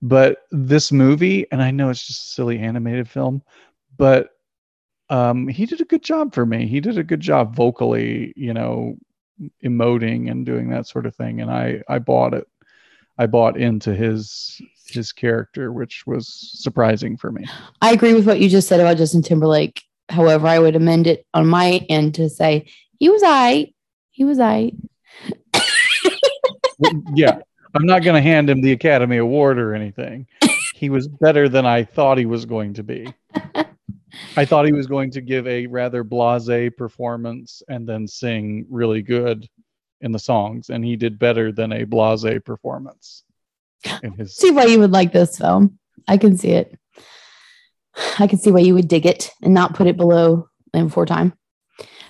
But 0.00 0.38
this 0.50 0.92
movie, 0.92 1.46
and 1.50 1.62
I 1.62 1.70
know 1.70 1.90
it's 1.90 2.06
just 2.06 2.26
a 2.26 2.30
silly 2.30 2.58
animated 2.58 3.08
film, 3.08 3.42
but 3.96 4.30
um 5.10 5.48
he 5.48 5.64
did 5.64 5.80
a 5.80 5.86
good 5.86 6.02
job 6.02 6.34
for 6.34 6.44
me. 6.44 6.66
He 6.66 6.80
did 6.80 6.98
a 6.98 7.04
good 7.04 7.20
job 7.20 7.56
vocally, 7.56 8.32
you 8.36 8.54
know, 8.54 8.96
emoting 9.64 10.30
and 10.30 10.44
doing 10.44 10.70
that 10.70 10.86
sort 10.86 11.06
of 11.06 11.14
thing. 11.14 11.40
And 11.40 11.50
I 11.50 11.82
I 11.88 11.98
bought 11.98 12.34
it. 12.34 12.46
I 13.18 13.26
bought 13.26 13.56
into 13.56 13.94
his 13.94 14.60
his 14.86 15.12
character, 15.12 15.72
which 15.72 16.04
was 16.06 16.28
surprising 16.54 17.16
for 17.16 17.32
me. 17.32 17.44
I 17.82 17.92
agree 17.92 18.14
with 18.14 18.26
what 18.26 18.40
you 18.40 18.48
just 18.48 18.68
said 18.68 18.80
about 18.80 18.96
Justin 18.96 19.22
Timberlake. 19.22 19.82
However, 20.08 20.46
I 20.46 20.58
would 20.58 20.76
amend 20.76 21.06
it 21.06 21.26
on 21.34 21.46
my 21.46 21.84
end 21.88 22.14
to 22.14 22.30
say 22.30 22.70
he 22.98 23.08
was 23.10 23.22
I. 23.24 23.72
He 24.10 24.24
was 24.24 24.40
I. 24.40 24.72
yeah, 27.14 27.38
I'm 27.74 27.86
not 27.86 28.02
going 28.02 28.14
to 28.14 28.22
hand 28.22 28.48
him 28.48 28.60
the 28.60 28.72
Academy 28.72 29.18
Award 29.18 29.58
or 29.58 29.74
anything. 29.74 30.26
He 30.74 30.90
was 30.90 31.08
better 31.08 31.48
than 31.48 31.66
I 31.66 31.84
thought 31.84 32.18
he 32.18 32.26
was 32.26 32.44
going 32.44 32.74
to 32.74 32.82
be. 32.82 33.12
I 34.36 34.44
thought 34.44 34.66
he 34.66 34.72
was 34.72 34.86
going 34.86 35.10
to 35.12 35.20
give 35.20 35.46
a 35.46 35.66
rather 35.66 36.04
blasé 36.04 36.74
performance 36.74 37.62
and 37.68 37.88
then 37.88 38.06
sing 38.06 38.66
really 38.70 39.02
good 39.02 39.48
in 40.00 40.12
the 40.12 40.18
songs, 40.18 40.70
and 40.70 40.84
he 40.84 40.96
did 40.96 41.18
better 41.18 41.52
than 41.52 41.72
a 41.72 41.84
blasé 41.84 42.44
performance 42.44 43.24
in 44.02 44.12
his. 44.12 44.36
See 44.36 44.50
why 44.50 44.64
you 44.64 44.78
would 44.78 44.92
like 44.92 45.12
this 45.12 45.36
film. 45.36 45.78
I 46.06 46.16
can 46.16 46.36
see 46.36 46.50
it. 46.50 46.78
I 48.18 48.26
can 48.26 48.38
see 48.38 48.50
why 48.50 48.60
you 48.60 48.74
would 48.74 48.88
dig 48.88 49.06
it 49.06 49.30
and 49.42 49.52
not 49.52 49.74
put 49.74 49.88
it 49.88 49.96
below 49.96 50.48
Land 50.72 50.88
Before 50.88 51.06
Time. 51.06 51.32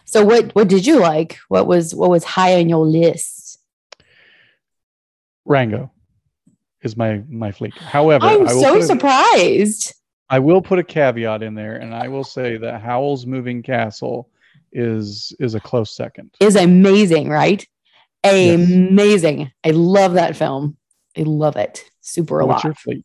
So 0.05 0.25
what 0.25 0.55
what 0.55 0.69
did 0.69 0.87
you 0.87 1.01
like? 1.01 1.39
What 1.49 1.67
was 1.67 1.95
what 1.95 2.11
was 2.11 2.25
high 2.25 2.59
on 2.59 2.69
your 2.69 2.87
list? 2.87 3.38
Rango 5.49 5.91
is 6.83 6.97
my 6.97 7.23
my 7.29 7.51
fleet. 7.53 7.75
However, 7.77 8.27
I'm 8.27 8.47
I 8.47 8.53
so 8.53 8.79
a- 8.79 8.83
surprised. 8.83 9.95
I 10.31 10.39
will 10.41 10.61
put 10.61 10.79
a 10.79 10.85
caveat 10.85 11.43
in 11.43 11.55
there, 11.55 11.77
and 11.77 11.95
I 11.95 12.09
will 12.09 12.25
say 12.25 12.59
that 12.59 12.83
Howl's 12.83 13.25
Moving 13.27 13.63
Castle 13.63 14.29
is 14.73 15.35
is 15.41 15.55
a 15.55 15.61
close 15.61 15.91
second. 15.97 16.35
Is 16.41 16.55
amazing, 16.57 17.29
right? 17.31 17.67
Yes. 18.25 18.69
Amazing. 18.69 19.51
I 19.65 19.71
love 19.71 20.15
that 20.15 20.37
film. 20.37 20.77
I 21.17 21.23
love 21.23 21.57
it 21.57 21.83
super 22.03 22.41
a 22.41 22.47
What's 22.47 22.59
lot. 22.59 22.65
your 22.65 22.75
fleet? 22.75 23.05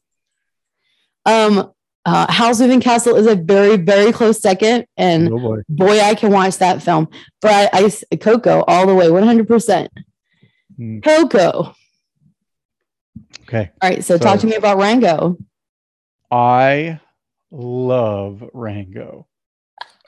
Um, 1.26 1.72
uh, 2.06 2.30
Howl's 2.30 2.60
Moving 2.60 2.82
Castle 2.82 3.16
is 3.16 3.28
a 3.28 3.36
very, 3.36 3.78
very 3.78 4.12
close 4.12 4.42
second, 4.42 4.86
and 4.98 5.30
Oh 5.32 5.40
boy. 5.40 5.58
boy, 5.70 6.00
I 6.02 6.16
can 6.16 6.32
watch 6.32 6.58
that 6.58 6.84
film. 6.84 7.08
But 7.42 7.70
I, 7.74 7.90
Coco 8.18 8.64
all 8.68 8.86
the 8.86 8.96
way, 8.96 9.10
one 9.10 9.24
hundred 9.24 9.48
percent. 9.48 9.90
Hmm. 10.76 11.00
Coco. 11.00 11.74
Okay. 13.44 13.72
All 13.82 13.90
right, 13.90 14.04
so, 14.04 14.18
talk 14.18 14.40
to 14.40 14.48
me 14.48 14.56
about 14.56 14.78
Rango. 14.78 15.38
I 16.32 17.00
love 17.52 18.44
Rango. 18.54 19.28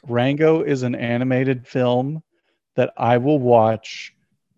Rango 0.07 0.61
is 0.61 0.83
an 0.83 0.95
animated 0.95 1.67
film 1.67 2.23
that 2.75 2.93
I 2.97 3.17
will 3.17 3.39
watch 3.39 4.13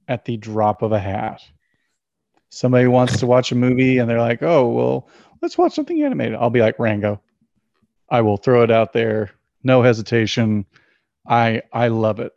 at 0.07 0.25
the 0.25 0.37
drop 0.37 0.81
of 0.81 0.91
a 0.91 0.99
hat. 0.99 1.41
Somebody 2.49 2.87
wants 2.87 3.19
to 3.19 3.27
watch 3.27 3.51
a 3.51 3.55
movie 3.55 3.97
and 3.97 4.09
they're 4.09 4.19
like, 4.19 4.41
oh, 4.41 4.67
well, 4.69 5.09
let's 5.41 5.57
watch 5.57 5.73
something 5.73 6.01
animated. 6.01 6.35
I'll 6.35 6.49
be 6.49 6.61
like, 6.61 6.79
Rango. 6.79 7.21
I 8.09 8.21
will 8.21 8.37
throw 8.37 8.63
it 8.63 8.71
out 8.71 8.93
there. 8.93 9.31
No 9.63 9.81
hesitation. 9.81 10.65
I 11.27 11.61
I 11.73 11.89
love 11.89 12.19
it. 12.21 12.31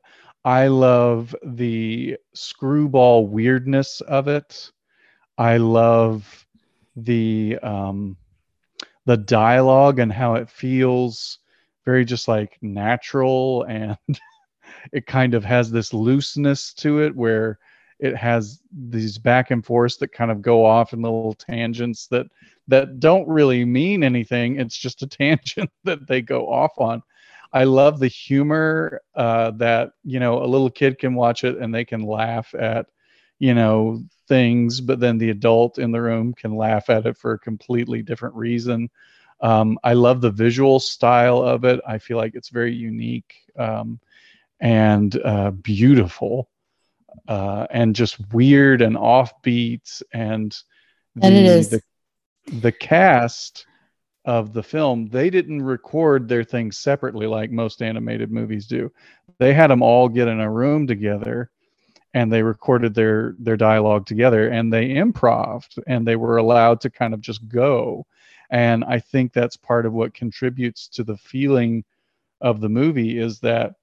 I 0.44 0.66
love 0.66 1.34
the 1.44 2.16
screwball 2.34 3.28
weirdness 3.28 4.00
of 4.00 4.26
it. 4.26 4.72
I 5.40 5.56
love 5.56 6.46
the 6.96 7.58
um 7.62 8.18
the 9.06 9.16
dialogue 9.16 9.98
and 9.98 10.12
how 10.12 10.34
it 10.34 10.50
feels 10.50 11.38
very 11.86 12.04
just 12.04 12.28
like 12.28 12.58
natural 12.60 13.62
and 13.62 13.96
it 14.92 15.06
kind 15.06 15.32
of 15.32 15.42
has 15.42 15.70
this 15.70 15.94
looseness 15.94 16.74
to 16.74 17.00
it 17.00 17.16
where 17.16 17.58
it 18.00 18.14
has 18.14 18.60
these 18.70 19.16
back 19.16 19.50
and 19.50 19.64
forths 19.64 19.96
that 19.96 20.12
kind 20.12 20.30
of 20.30 20.42
go 20.42 20.62
off 20.62 20.92
in 20.92 21.00
little 21.00 21.32
tangents 21.32 22.06
that 22.08 22.26
that 22.68 23.00
don't 23.00 23.26
really 23.26 23.64
mean 23.64 24.04
anything. 24.04 24.60
It's 24.60 24.76
just 24.76 25.02
a 25.02 25.06
tangent 25.22 25.70
that 25.84 26.06
they 26.06 26.20
go 26.20 26.52
off 26.52 26.72
on. 26.76 27.02
I 27.54 27.64
love 27.64 27.98
the 27.98 28.08
humor 28.08 29.00
uh, 29.14 29.52
that 29.52 29.92
you 30.04 30.20
know 30.20 30.44
a 30.44 30.44
little 30.44 30.70
kid 30.70 30.98
can 30.98 31.14
watch 31.14 31.44
it 31.44 31.56
and 31.56 31.74
they 31.74 31.86
can 31.86 32.02
laugh 32.02 32.54
at 32.54 32.84
you 33.40 33.54
know 33.54 34.00
things 34.28 34.80
but 34.80 35.00
then 35.00 35.18
the 35.18 35.30
adult 35.30 35.78
in 35.78 35.90
the 35.90 36.00
room 36.00 36.32
can 36.32 36.54
laugh 36.54 36.88
at 36.88 37.06
it 37.06 37.16
for 37.16 37.32
a 37.32 37.38
completely 37.38 38.00
different 38.02 38.36
reason. 38.36 38.88
Um, 39.40 39.78
i 39.82 39.94
love 39.94 40.20
the 40.20 40.30
visual 40.30 40.78
style 40.78 41.42
of 41.42 41.64
it. 41.64 41.80
I 41.88 41.98
feel 41.98 42.18
like 42.18 42.34
it's 42.36 42.50
very 42.50 42.74
unique 42.74 43.34
um, 43.58 43.98
and 44.60 45.18
uh, 45.24 45.50
beautiful 45.50 46.48
uh, 47.26 47.66
and 47.70 47.96
just 47.96 48.32
weird 48.32 48.82
and 48.82 48.96
offbeat 48.96 50.02
and 50.12 50.52
the, 51.16 51.26
And 51.26 51.34
it 51.36 51.46
is. 51.46 51.70
the 51.70 51.82
the 52.62 52.72
cast 52.72 53.66
of 54.26 54.52
the 54.52 54.62
film 54.62 55.06
they 55.06 55.30
didn't 55.30 55.62
record 55.62 56.28
their 56.28 56.44
things 56.44 56.78
separately 56.78 57.26
like 57.26 57.50
most 57.50 57.80
animated 57.82 58.30
movies 58.30 58.66
do. 58.66 58.92
They 59.38 59.54
had 59.54 59.70
them 59.70 59.82
all 59.82 60.08
get 60.08 60.28
in 60.28 60.40
a 60.40 60.50
room 60.50 60.86
together 60.86 61.50
and 62.14 62.32
they 62.32 62.42
recorded 62.42 62.94
their 62.94 63.34
their 63.38 63.56
dialogue 63.56 64.06
together 64.06 64.48
and 64.48 64.72
they 64.72 64.96
improved 64.96 65.76
and 65.86 66.06
they 66.06 66.16
were 66.16 66.38
allowed 66.38 66.80
to 66.80 66.90
kind 66.90 67.14
of 67.14 67.20
just 67.20 67.46
go. 67.48 68.06
And 68.50 68.84
i 68.84 68.98
think 68.98 69.32
that's 69.32 69.56
part 69.56 69.86
of 69.86 69.92
what 69.92 70.12
contributes 70.14 70.88
to 70.88 71.04
the 71.04 71.16
feeling 71.16 71.84
of 72.40 72.60
the 72.60 72.68
movie 72.68 73.18
is 73.18 73.38
that 73.40 73.74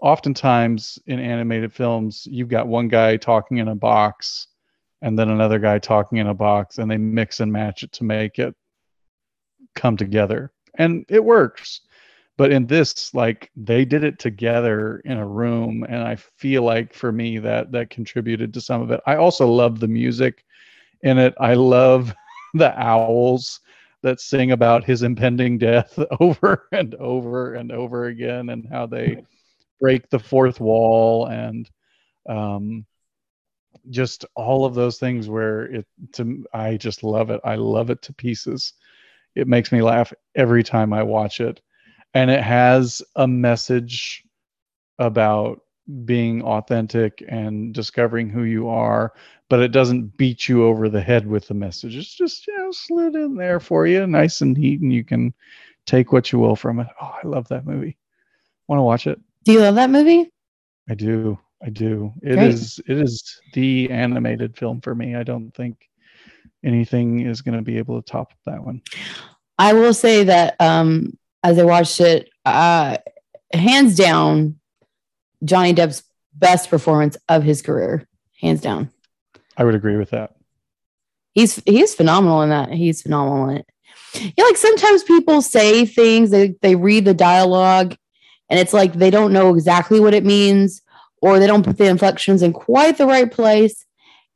oftentimes 0.00 0.98
in 1.06 1.20
animated 1.20 1.72
films 1.72 2.26
you've 2.28 2.48
got 2.48 2.66
one 2.66 2.88
guy 2.88 3.16
talking 3.16 3.58
in 3.58 3.68
a 3.68 3.74
box 3.74 4.48
and 5.02 5.18
then 5.18 5.28
another 5.28 5.58
guy 5.58 5.78
talking 5.78 6.18
in 6.18 6.28
a 6.28 6.34
box 6.34 6.78
and 6.78 6.90
they 6.90 6.96
mix 6.96 7.40
and 7.40 7.52
match 7.52 7.82
it 7.82 7.92
to 7.92 8.04
make 8.04 8.38
it 8.38 8.54
come 9.74 9.96
together. 9.96 10.52
And 10.78 11.04
it 11.08 11.22
works 11.22 11.82
but 12.38 12.50
in 12.50 12.66
this 12.66 13.12
like 13.14 13.50
they 13.56 13.84
did 13.84 14.04
it 14.04 14.18
together 14.18 15.00
in 15.04 15.18
a 15.18 15.26
room 15.26 15.84
and 15.88 16.02
i 16.02 16.16
feel 16.16 16.62
like 16.62 16.94
for 16.94 17.12
me 17.12 17.38
that 17.38 17.70
that 17.72 17.90
contributed 17.90 18.52
to 18.54 18.60
some 18.60 18.82
of 18.82 18.90
it. 18.90 19.00
I 19.06 19.16
also 19.16 19.46
love 19.46 19.80
the 19.80 19.88
music 19.88 20.44
in 21.02 21.18
it. 21.18 21.34
I 21.38 21.54
love 21.54 22.14
the 22.54 22.78
owls 22.80 23.60
that 24.02 24.20
sing 24.20 24.52
about 24.52 24.84
his 24.84 25.02
impending 25.02 25.58
death 25.58 25.98
over 26.20 26.68
and 26.72 26.94
over 26.96 27.54
and 27.54 27.70
over 27.70 28.06
again 28.06 28.48
and 28.48 28.66
how 28.70 28.86
they 28.86 29.22
break 29.80 30.08
the 30.10 30.18
fourth 30.18 30.60
wall 30.60 31.26
and 31.26 31.68
um 32.28 32.86
just 33.90 34.24
all 34.36 34.64
of 34.64 34.74
those 34.74 34.98
things 34.98 35.28
where 35.28 35.64
it 35.64 35.86
to 36.12 36.44
i 36.54 36.76
just 36.76 37.02
love 37.02 37.30
it. 37.30 37.40
I 37.44 37.56
love 37.56 37.90
it 37.90 38.00
to 38.02 38.14
pieces. 38.14 38.74
It 39.34 39.48
makes 39.48 39.72
me 39.72 39.82
laugh 39.82 40.12
every 40.34 40.62
time 40.62 40.92
i 40.92 41.02
watch 41.02 41.40
it 41.40 41.60
and 42.14 42.30
it 42.30 42.42
has 42.42 43.02
a 43.16 43.26
message 43.26 44.24
about 44.98 45.60
being 46.04 46.42
authentic 46.42 47.24
and 47.28 47.74
discovering 47.74 48.28
who 48.28 48.44
you 48.44 48.68
are 48.68 49.12
but 49.52 49.60
it 49.60 49.68
doesn't 49.70 50.16
beat 50.16 50.48
you 50.48 50.64
over 50.64 50.88
the 50.88 51.02
head 51.02 51.26
with 51.26 51.46
the 51.46 51.52
message. 51.52 51.94
It's 51.94 52.14
just 52.14 52.46
you 52.46 52.56
know 52.56 52.70
slid 52.72 53.14
in 53.14 53.34
there 53.34 53.60
for 53.60 53.86
you 53.86 54.06
nice 54.06 54.40
and 54.40 54.56
neat 54.56 54.80
and 54.80 54.90
you 54.90 55.04
can 55.04 55.34
take 55.84 56.10
what 56.10 56.32
you 56.32 56.38
will 56.38 56.56
from 56.56 56.80
it. 56.80 56.86
Oh 57.02 57.14
i 57.22 57.26
love 57.26 57.48
that 57.48 57.66
movie. 57.66 57.98
Want 58.66 58.78
to 58.78 58.82
watch 58.82 59.06
it? 59.06 59.20
Do 59.44 59.52
you 59.52 59.60
love 59.60 59.74
that 59.74 59.90
movie? 59.90 60.32
i 60.88 60.94
do. 60.94 61.38
I 61.62 61.68
do. 61.68 62.14
It 62.22 62.36
Great. 62.36 62.48
is. 62.48 62.80
it 62.88 62.96
is 62.96 63.42
the 63.52 63.90
animated 63.90 64.56
film 64.56 64.80
for 64.80 64.94
me. 64.94 65.16
I 65.16 65.22
don't 65.22 65.50
think 65.50 65.86
anything 66.64 67.20
is 67.20 67.42
going 67.42 67.58
to 67.58 67.62
be 67.62 67.76
able 67.76 68.00
to 68.00 68.10
top 68.10 68.32
that 68.46 68.64
one. 68.64 68.80
I 69.58 69.74
will 69.74 69.92
say 69.92 70.24
that 70.24 70.56
um, 70.60 71.12
as 71.42 71.58
I 71.58 71.64
watched 71.64 72.00
it, 72.00 72.28
uh, 72.44 72.96
hands 73.52 73.96
down, 73.96 74.58
Johnny 75.44 75.74
Depp's 75.74 76.02
best 76.34 76.70
performance 76.70 77.16
of 77.28 77.42
his 77.42 77.62
career, 77.62 78.06
hands 78.40 78.60
down. 78.60 78.90
i 79.56 79.64
would 79.64 79.74
agree 79.74 79.96
with 79.96 80.10
that 80.10 80.34
He's 81.34 81.62
he's 81.64 81.94
phenomenal 81.94 82.42
in 82.42 82.50
that. 82.50 82.70
He's 82.70 83.02
phenomenal 83.02 83.48
in 83.48 83.56
it. 83.58 83.66
Yeah, 84.36 84.44
like 84.44 84.58
sometimes 84.58 85.02
people 85.02 85.40
say 85.40 85.86
things, 85.86 86.30
they 86.30 86.54
they 86.60 86.74
read 86.76 87.04
the 87.04 87.14
dialogue, 87.14 87.96
and 88.50 88.60
it's 88.60 88.74
like 88.74 88.92
they 88.92 89.10
don't 89.10 89.32
know 89.32 89.54
exactly 89.54 89.98
what 89.98 90.14
it 90.14 90.24
means, 90.24 90.82
or 91.22 91.38
they 91.38 91.46
don't 91.46 91.64
put 91.64 91.78
the 91.78 91.86
inflections 91.86 92.42
in 92.42 92.52
quite 92.52 92.98
the 92.98 93.06
right 93.06 93.30
place. 93.30 93.86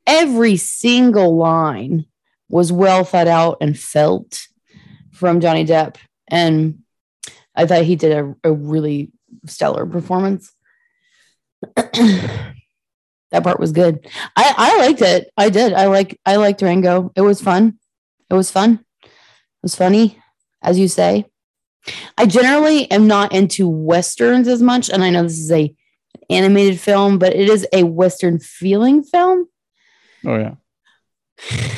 Every 0.07 0.57
single 0.57 1.37
line 1.37 2.07
was 2.49 2.73
well 2.73 3.05
thought 3.05 3.29
out 3.29 3.59
and 3.61 3.79
felt 3.79 4.47
from 5.13 5.41
Johnny 5.41 5.67
Depp, 5.67 5.97
and 6.29 6.79
I 7.57 7.67
thought 7.67 7.83
he 7.83 7.97
did 7.97 8.13
a, 8.13 8.35
a 8.45 8.53
really 8.53 9.13
stellar 9.47 9.87
performance. 9.87 10.53
that 11.77 13.43
part 13.43 13.59
was 13.59 13.73
good. 13.73 14.07
I, 14.37 14.55
I 14.57 14.79
liked 14.79 15.03
it. 15.03 15.31
I 15.37 15.49
did. 15.51 15.73
I 15.73 15.87
like 15.87 16.21
I 16.25 16.37
liked 16.37 16.63
Rango. 16.63 17.13
It 17.17 17.23
was 17.23 17.41
fun. 17.41 17.79
It 18.31 18.35
was 18.35 18.51
fun. 18.51 18.85
It 19.03 19.11
was 19.63 19.75
funny, 19.75 20.19
as 20.63 20.79
you 20.79 20.89
say. 20.89 21.27
I 22.19 22.27
generally 22.27 22.91
am 22.91 23.07
not 23.07 23.33
into 23.33 23.69
westerns 23.69 24.49
as 24.49 24.61
much, 24.61 24.91
and 24.91 25.03
I 25.03 25.11
know 25.11 25.23
this 25.23 25.39
is 25.39 25.53
a 25.53 25.75
animated 26.29 26.81
film, 26.81 27.19
but 27.19 27.35
it 27.35 27.49
is 27.49 27.67
a 27.73 27.85
western 27.85 28.39
feeling 28.39 29.03
film. 29.03 29.49
oh 30.27 30.37
yeah 30.37 30.55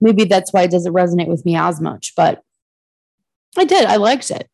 Maybe 0.00 0.24
that's 0.24 0.52
why 0.52 0.62
it 0.62 0.70
doesn't 0.70 0.92
resonate 0.92 1.26
with 1.26 1.44
me 1.44 1.56
as 1.56 1.80
much, 1.80 2.12
but 2.16 2.40
I 3.56 3.64
did. 3.64 3.84
I 3.84 3.96
liked 3.96 4.30
it. 4.30 4.48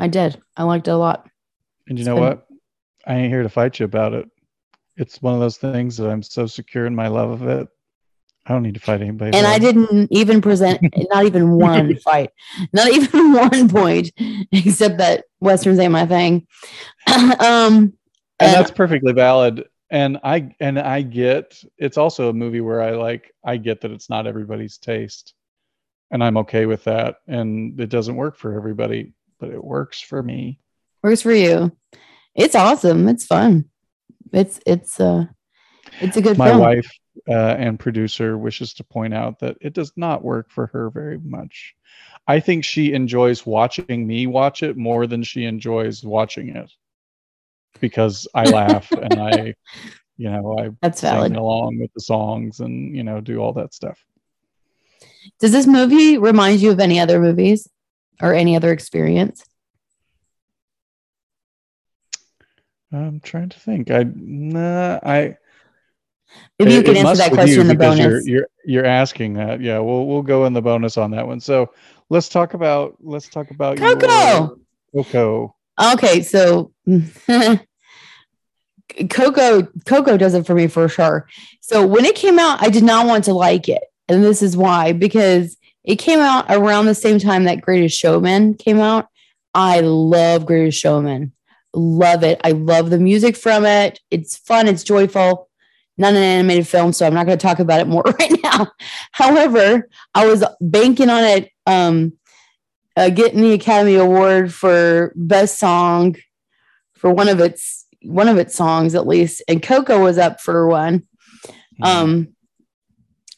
I 0.00 0.08
did. 0.08 0.40
I 0.56 0.62
liked 0.64 0.88
it 0.88 0.92
a 0.92 0.96
lot. 0.96 1.28
And 1.86 1.98
you 1.98 2.02
It's 2.02 2.08
know 2.08 2.14
been- 2.14 2.24
what? 2.24 2.46
I 3.06 3.14
ain't 3.16 3.32
here 3.32 3.42
to 3.42 3.48
fight 3.48 3.78
you 3.78 3.84
about 3.84 4.14
it. 4.14 4.28
It's 4.96 5.20
one 5.22 5.34
of 5.34 5.40
those 5.40 5.56
things 5.58 5.96
that 5.98 6.08
I'm 6.10 6.22
so 6.22 6.46
secure 6.46 6.86
in 6.86 6.94
my 6.94 7.08
love 7.08 7.30
of 7.30 7.42
it. 7.48 7.68
I 8.46 8.52
don't 8.52 8.62
need 8.62 8.74
to 8.74 8.80
fight 8.80 9.00
anybody. 9.02 9.36
And 9.36 9.46
I 9.46 9.56
it. 9.56 9.60
didn't 9.60 10.08
even 10.10 10.40
present 10.40 10.80
not 11.10 11.24
even 11.26 11.52
one 11.52 11.94
fight, 12.04 12.30
not 12.72 12.90
even 12.90 13.32
one 13.34 13.68
point, 13.68 14.10
except 14.52 14.98
that 14.98 15.24
westerns 15.40 15.78
ain't 15.78 15.92
my 15.92 16.06
thing. 16.06 16.46
um, 17.06 17.26
and 17.38 17.92
and- 18.40 18.54
that's 18.54 18.70
perfectly 18.70 19.12
valid. 19.12 19.64
And 19.92 20.18
I 20.22 20.54
and 20.60 20.78
I 20.78 21.02
get 21.02 21.62
it's 21.76 21.98
also 21.98 22.28
a 22.28 22.32
movie 22.32 22.60
where 22.60 22.80
I 22.80 22.92
like 22.92 23.32
I 23.44 23.56
get 23.56 23.80
that 23.80 23.90
it's 23.90 24.08
not 24.08 24.26
everybody's 24.26 24.78
taste. 24.78 25.34
And 26.12 26.22
I'm 26.24 26.36
okay 26.38 26.66
with 26.66 26.84
that. 26.84 27.16
And 27.26 27.78
it 27.80 27.88
doesn't 27.90 28.16
work 28.16 28.36
for 28.36 28.56
everybody, 28.56 29.12
but 29.40 29.50
it 29.50 29.62
works 29.62 30.00
for 30.00 30.22
me. 30.22 30.58
works 31.02 31.22
for 31.22 31.32
you. 31.32 31.76
It's 32.34 32.54
awesome. 32.54 33.08
It's 33.08 33.26
fun. 33.26 33.66
It's 34.32 34.60
it's 34.66 35.00
uh 35.00 35.24
it's 36.00 36.16
a 36.16 36.22
good 36.22 36.38
My 36.38 36.48
film. 36.50 36.60
wife 36.60 36.90
uh, 37.28 37.32
and 37.58 37.78
producer 37.78 38.38
wishes 38.38 38.72
to 38.74 38.84
point 38.84 39.12
out 39.12 39.40
that 39.40 39.56
it 39.60 39.72
does 39.74 39.92
not 39.96 40.22
work 40.24 40.50
for 40.50 40.68
her 40.68 40.90
very 40.90 41.18
much. 41.18 41.74
I 42.28 42.38
think 42.40 42.64
she 42.64 42.92
enjoys 42.92 43.44
watching 43.44 44.06
me 44.06 44.26
watch 44.26 44.62
it 44.62 44.76
more 44.76 45.06
than 45.06 45.22
she 45.22 45.44
enjoys 45.44 46.04
watching 46.04 46.54
it 46.56 46.70
because 47.80 48.28
I 48.34 48.44
laugh 48.44 48.90
and 48.92 49.14
I, 49.20 49.54
you 50.16 50.30
know, 50.30 50.56
I 50.58 50.70
That's 50.80 51.00
sing 51.00 51.10
valid. 51.10 51.36
along 51.36 51.78
with 51.80 51.92
the 51.94 52.00
songs 52.00 52.60
and 52.60 52.94
you 52.94 53.02
know 53.02 53.20
do 53.20 53.38
all 53.38 53.52
that 53.54 53.74
stuff. 53.74 53.98
Does 55.40 55.52
this 55.52 55.66
movie 55.66 56.18
remind 56.18 56.60
you 56.60 56.70
of 56.70 56.78
any 56.80 57.00
other 57.00 57.20
movies 57.20 57.68
or 58.20 58.34
any 58.34 58.56
other 58.56 58.72
experience? 58.72 59.44
I'm 62.92 63.20
trying 63.20 63.50
to 63.50 63.60
think. 63.60 63.90
I 63.90 64.04
nah, 64.04 64.98
I 65.02 65.36
Maybe 66.58 66.72
you 66.72 66.80
it, 66.80 66.84
can 66.84 66.96
it 66.96 67.04
answer 67.04 67.16
that 67.16 67.32
question 67.32 67.60
in 67.62 67.68
the 67.68 67.74
bonus. 67.74 67.98
You're, 67.98 68.20
you're 68.22 68.46
you're 68.64 68.86
asking 68.86 69.34
that. 69.34 69.60
Yeah, 69.60 69.78
we'll 69.78 70.06
we'll 70.06 70.22
go 70.22 70.44
in 70.46 70.52
the 70.52 70.62
bonus 70.62 70.96
on 70.98 71.10
that 71.12 71.26
one. 71.26 71.40
So 71.40 71.72
let's 72.08 72.28
talk 72.28 72.54
about 72.54 72.96
let's 73.00 73.28
talk 73.28 73.50
about 73.50 73.78
Coco. 73.78 74.06
your- 74.06 75.04
Coco. 75.04 75.56
Okay, 75.94 76.22
so 76.22 76.72
Coco 79.10 79.62
Coco 79.86 80.16
does 80.16 80.34
it 80.34 80.46
for 80.46 80.54
me 80.54 80.66
for 80.66 80.88
sure. 80.88 81.28
So 81.60 81.86
when 81.86 82.04
it 82.04 82.16
came 82.16 82.38
out, 82.38 82.62
I 82.62 82.70
did 82.70 82.84
not 82.84 83.06
want 83.06 83.24
to 83.24 83.32
like 83.32 83.68
it. 83.68 83.82
And 84.08 84.22
this 84.24 84.42
is 84.42 84.56
why 84.56 84.92
because 84.92 85.56
it 85.84 85.96
came 85.96 86.20
out 86.20 86.46
around 86.48 86.86
the 86.86 86.94
same 86.94 87.18
time 87.18 87.44
that 87.44 87.60
Greatest 87.60 87.98
Showman 87.98 88.54
came 88.54 88.80
out. 88.80 89.08
I 89.54 89.80
love 89.80 90.46
Greatest 90.46 90.78
Showman. 90.78 91.32
Love 91.74 92.24
it. 92.24 92.40
I 92.44 92.52
love 92.52 92.90
the 92.90 92.98
music 92.98 93.36
from 93.36 93.64
it. 93.64 94.00
It's 94.10 94.36
fun, 94.36 94.68
it's 94.68 94.84
joyful. 94.84 95.48
Not 95.96 96.14
an 96.14 96.22
animated 96.22 96.66
film, 96.66 96.92
so 96.92 97.06
I'm 97.06 97.14
not 97.14 97.26
going 97.26 97.36
to 97.36 97.42
talk 97.42 97.58
about 97.58 97.80
it 97.80 97.86
more 97.86 98.02
right 98.18 98.38
now. 98.42 98.72
However, 99.12 99.88
I 100.14 100.26
was 100.26 100.44
banking 100.60 101.10
on 101.10 101.24
it 101.24 101.50
um 101.66 102.14
uh, 102.96 103.08
getting 103.08 103.40
the 103.40 103.52
Academy 103.52 103.94
Award 103.94 104.52
for 104.52 105.12
best 105.14 105.58
song 105.58 106.16
for 106.94 107.10
one 107.10 107.28
of 107.28 107.40
its 107.40 107.86
one 108.02 108.28
of 108.28 108.38
its 108.38 108.54
songs 108.54 108.94
at 108.94 109.06
least, 109.06 109.42
and 109.48 109.62
Coco 109.62 110.02
was 110.02 110.18
up 110.18 110.40
for 110.40 110.66
one. 110.66 111.06
Hmm. 111.78 111.84
Um. 111.84 112.28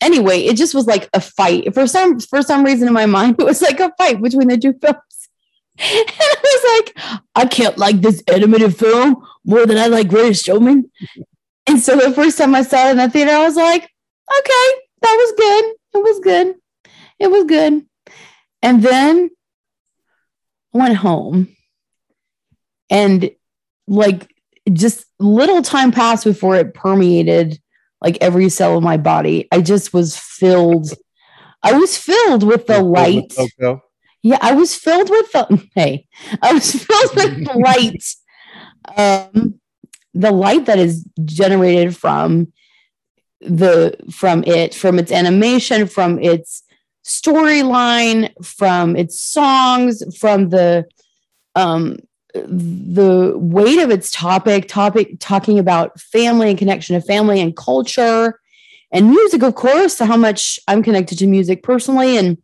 Anyway, 0.03 0.41
it 0.41 0.57
just 0.57 0.75
was 0.75 0.87
like 0.87 1.09
a 1.15 1.21
fight 1.21 1.73
for 1.73 1.87
some 1.87 2.19
for 2.19 2.43
some 2.43 2.65
reason 2.65 2.89
in 2.89 2.95
my 2.95 3.07
mind. 3.07 3.37
It 3.41 3.45
was 3.45 3.63
like 3.63 3.81
a 3.81 3.93
fight 3.97 4.21
between 4.21 4.49
the 4.49 4.59
two 4.59 4.75
films, 4.75 5.29
and 5.79 6.07
I 6.09 6.37
was 6.43 6.85
like, 6.85 7.21
I 7.35 7.47
can't 7.47 7.79
like 7.79 8.01
this 8.01 8.23
animated 8.27 8.77
film 8.77 9.25
more 9.45 9.65
than 9.65 9.79
I 9.79 9.87
like 9.87 10.09
Greatest 10.09 10.45
Showman. 10.45 10.91
And 11.67 11.81
so 11.81 11.97
the 11.97 12.13
first 12.13 12.37
time 12.37 12.55
I 12.55 12.63
saw 12.63 12.89
it 12.89 12.93
in 12.93 12.97
the 12.97 13.09
theater, 13.09 13.31
I 13.31 13.45
was 13.45 13.57
like, 13.57 13.83
okay, 13.83 14.81
that 15.03 15.17
was 15.17 15.33
good. 15.37 15.65
It 15.95 16.03
was 16.03 16.19
good. 16.21 16.55
It 17.21 17.31
was 17.31 17.45
good. 17.45 17.87
And 18.63 18.83
then 18.83 19.31
I 20.75 20.79
went 20.79 20.97
home 20.97 21.49
and 22.91 23.31
like 23.87 24.33
just 24.73 25.05
little 25.19 25.63
time 25.63 25.93
passed 25.93 26.25
before 26.25 26.57
it 26.57 26.75
permeated 26.75 27.61
like 28.03 28.19
every 28.21 28.49
cell 28.49 28.77
of 28.77 28.83
my 28.83 28.97
body. 28.97 29.49
I 29.53 29.61
just 29.61 29.95
was 29.95 30.17
filled. 30.17 30.93
I 31.63 31.73
was 31.73 31.97
filled 31.97 32.43
with 32.43 32.67
the 32.67 32.83
light. 32.83 33.33
with 33.39 33.53
Yeah, 34.23 34.39
I 34.41 34.53
was 34.53 34.75
filled 34.75 35.09
with 35.09 35.33
the 35.33 35.69
hey, 35.75 36.07
I 36.43 36.53
was 36.53 36.73
filled 36.85 37.15
with 37.15 37.49
light. 37.55 38.05
Um, 38.97 39.61
the 40.15 40.33
light 40.33 40.67
that 40.67 40.79
is 40.79 41.07
generated 41.25 41.97
from 41.97 42.53
the 43.41 43.97
from 44.11 44.45
it, 44.45 44.75
from 44.75 44.99
its 44.99 45.13
animation, 45.13 45.87
from 45.87 46.19
its 46.19 46.65
storyline, 47.05 48.33
from 48.45 48.97
its 48.97 49.21
songs, 49.21 50.03
from 50.19 50.49
the 50.51 50.85
um 51.55 51.99
the 52.35 53.35
weight 53.37 53.79
of 53.79 53.91
its 53.91 54.11
topic, 54.11 54.69
topic 54.69 55.17
talking 55.21 55.59
about 55.59 56.01
family 56.01 56.51
and 56.51 56.59
connection 56.59 56.99
to 56.99 57.07
family 57.07 57.41
and 57.41 57.57
culture 57.57 58.39
and 58.93 59.09
music, 59.09 59.43
of 59.43 59.55
course, 59.55 59.99
how 59.99 60.19
much 60.19 60.61
I'm 60.69 60.83
connected 60.83 61.19
to 61.19 61.27
music 61.27 61.63
personally 61.63 62.19
and 62.19 62.39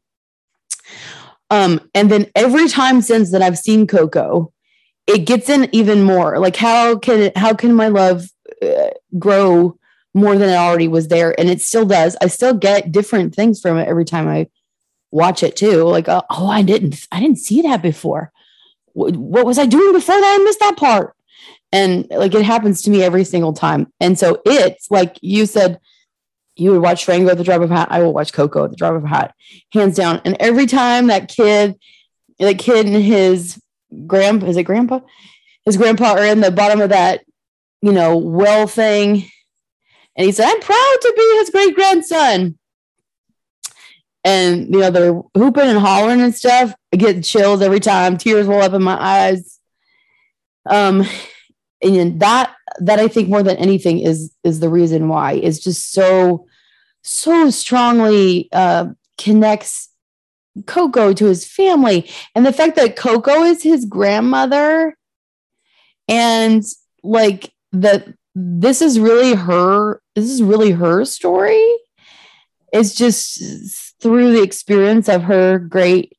um, 1.51 1.81
and 1.95 2.11
then 2.11 2.27
every 2.35 2.69
time 2.69 3.01
since 3.01 3.33
that 3.33 3.41
I've 3.41 3.59
seen 3.59 3.87
Coco, 3.87 4.53
it 5.07 5.21
gets 5.21 5.49
in 5.49 5.69
even 5.73 6.03
more. 6.03 6.39
Like 6.39 6.57
how 6.57 6.99
can 6.99 7.33
how 7.37 7.55
can 7.55 7.75
my 7.75 7.89
love 7.89 8.27
uh, 8.63 8.91
grow 9.19 9.79
more 10.15 10.37
than 10.37 10.51
it 10.51 10.57
already 10.57 10.89
was 10.89 11.09
there? 11.09 11.39
And 11.39 11.49
it 11.49 11.63
still 11.63 11.87
does. 11.87 12.17
I 12.21 12.27
still 12.27 12.53
get 12.55 12.93
different 12.93 13.35
things 13.35 13.61
from 13.61 13.79
it 13.79 13.89
every 13.89 14.05
time 14.05 14.29
I 14.29 14.49
watch 15.11 15.43
it 15.43 15.57
too. 15.57 15.85
Like 15.85 16.09
oh, 16.09 16.23
oh 16.31 16.49
I 16.49 16.63
didn't 16.63 17.07
I 17.13 17.21
didn't 17.21 17.39
see 17.39 17.63
that 17.63 17.83
before. 17.83 18.31
What, 18.99 19.47
was 19.47 19.59
I 19.59 19.67
doing 19.67 19.93
before 19.93 20.21
that? 20.21 20.39
I 20.41 20.43
missed 20.45 20.61
that 20.61 20.77
part. 20.77 21.15
And 21.71 22.07
like 22.11 22.35
it 22.35 22.45
happens 22.45 22.83
to 22.83 22.91
me 22.91 23.03
every 23.03 23.25
single 23.25 23.53
time. 23.53 23.93
And 24.01 24.19
so 24.19 24.41
it's 24.45 24.91
like 24.91 25.19
you 25.21 25.47
said, 25.47 25.79
you 26.57 26.73
would 26.73 26.83
watch 26.83 27.07
Rango 27.07 27.31
at 27.31 27.39
the 27.39 27.45
drop 27.45 27.61
of 27.61 27.71
a 27.71 27.77
hat. 27.77 27.89
I 27.91 28.03
will 28.03 28.13
watch 28.13 28.33
Coco 28.33 28.65
at 28.65 28.71
the 28.71 28.77
drop 28.77 28.95
of 28.95 29.05
a 29.05 29.09
hat, 29.09 29.35
hands 29.73 29.97
down. 29.97 30.21
And 30.25 30.37
every 30.41 30.67
time 30.67 31.07
that 31.07 31.29
kid, 31.29 31.79
that 32.39 32.59
kid 32.59 32.87
and 32.87 32.97
his 32.97 33.63
grandpa, 34.07 34.47
is 34.47 34.57
it 34.57 34.65
grandpa? 34.65 35.01
His 35.65 35.77
grandpa 35.77 36.15
are 36.15 36.25
in 36.25 36.41
the 36.41 36.51
bottom 36.51 36.81
of 36.81 36.89
that, 36.89 37.25
you 37.83 37.93
know, 37.93 38.17
well 38.17 38.67
thing. 38.67 39.31
And 40.17 40.27
he 40.27 40.33
said, 40.33 40.49
I'm 40.49 40.61
proud 40.61 40.97
to 41.03 41.15
be 41.17 41.39
his 41.39 41.51
great 41.51 41.75
grandson. 41.77 42.59
And, 44.29 44.73
you 44.73 44.81
know, 44.81 44.91
they're 44.91 45.23
hooping 45.35 45.69
and 45.69 45.79
hollering 45.79 46.21
and 46.21 46.35
stuff. 46.35 46.75
I 46.93 46.97
get 46.97 47.25
chills 47.25 47.63
every 47.63 47.81
time, 47.81 48.19
tears 48.19 48.47
roll 48.47 48.63
up 48.63 48.75
in 48.75 48.83
my 48.83 48.99
eyes. 49.01 49.59
Um, 50.69 51.05
and 51.83 52.21
that 52.21 52.55
that 52.81 52.99
I 52.99 53.09
think 53.09 53.29
more 53.29 53.43
than 53.43 53.57
anything 53.57 54.01
is 54.01 54.33
is 54.45 54.61
the 54.61 54.69
reason 54.69 55.09
why 55.09 55.33
is 55.33 55.61
just 55.61 55.93
so 55.93 56.47
so 57.03 57.51
strongly 57.51 58.49
uh, 58.53 58.89
connects 59.17 59.89
Coco 60.67 61.13
to 61.13 61.27
his 61.27 61.47
family, 61.47 62.11
and 62.35 62.45
the 62.45 62.53
fact 62.53 62.77
that 62.77 62.97
Coco 62.97 63.45
is 63.45 63.63
his 63.63 63.85
grandmother, 63.85 64.97
and 66.09 66.63
like 67.03 67.53
that 67.73 68.09
this 68.35 68.83
is 68.83 68.99
really 68.99 69.35
her 69.35 70.01
this 70.15 70.29
is 70.31 70.43
really 70.43 70.73
her 70.73 71.05
story. 71.05 71.68
It's 72.73 72.95
just 72.95 74.01
through 74.01 74.33
the 74.33 74.43
experience 74.43 75.09
of 75.09 75.23
her 75.23 75.59
great 75.59 76.17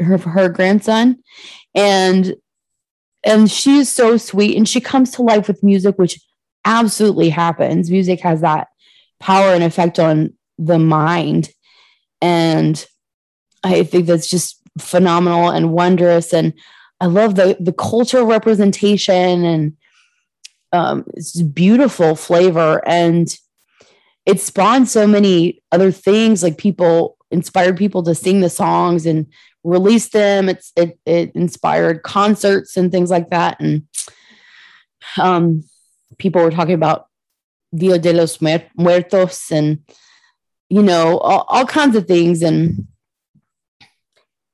her 0.00 0.18
her 0.18 0.48
grandson, 0.48 1.22
and 1.74 2.34
and 3.24 3.50
she's 3.50 3.90
so 3.90 4.16
sweet 4.16 4.56
and 4.56 4.68
she 4.68 4.80
comes 4.80 5.10
to 5.12 5.22
life 5.22 5.48
with 5.48 5.62
music 5.62 5.98
which 5.98 6.20
absolutely 6.64 7.30
happens. 7.30 7.90
Music 7.90 8.20
has 8.20 8.40
that 8.40 8.68
power 9.20 9.52
and 9.54 9.64
effect 9.64 9.98
on 9.98 10.34
the 10.58 10.78
mind. 10.78 11.50
And 12.20 12.84
i 13.62 13.82
think 13.82 14.06
that's 14.06 14.28
just 14.28 14.60
phenomenal 14.78 15.50
and 15.50 15.72
wondrous. 15.72 16.32
And 16.32 16.54
i 17.00 17.06
love 17.06 17.34
the 17.34 17.56
the 17.60 17.72
cultural 17.72 18.26
representation 18.26 19.44
and 19.44 19.76
um, 20.74 21.04
it's 21.14 21.40
beautiful 21.40 22.16
flavor. 22.16 22.82
And 22.86 23.34
it 24.26 24.40
spawned 24.40 24.88
so 24.88 25.06
many 25.06 25.62
other 25.70 25.90
things 25.90 26.42
like 26.42 26.58
people 26.58 27.16
inspired 27.30 27.76
people 27.76 28.02
to 28.04 28.14
sing 28.14 28.40
the 28.40 28.48
songs 28.48 29.06
and 29.06 29.26
release 29.62 30.08
them. 30.08 30.48
It's 30.48 30.72
it 30.76 30.98
it 31.04 31.32
inspired 31.34 32.02
concerts 32.02 32.76
and 32.76 32.90
things 32.90 33.10
like 33.10 33.30
that. 33.30 33.60
And 33.60 33.86
um, 35.18 35.64
people 36.18 36.42
were 36.42 36.50
talking 36.50 36.74
about 36.74 37.06
Dia 37.74 37.98
de 37.98 38.12
los 38.12 38.38
Muertos 38.40 39.50
and 39.50 39.80
you 40.68 40.82
know 40.82 41.18
all, 41.18 41.44
all 41.48 41.66
kinds 41.66 41.96
of 41.96 42.06
things. 42.06 42.42
And 42.42 42.86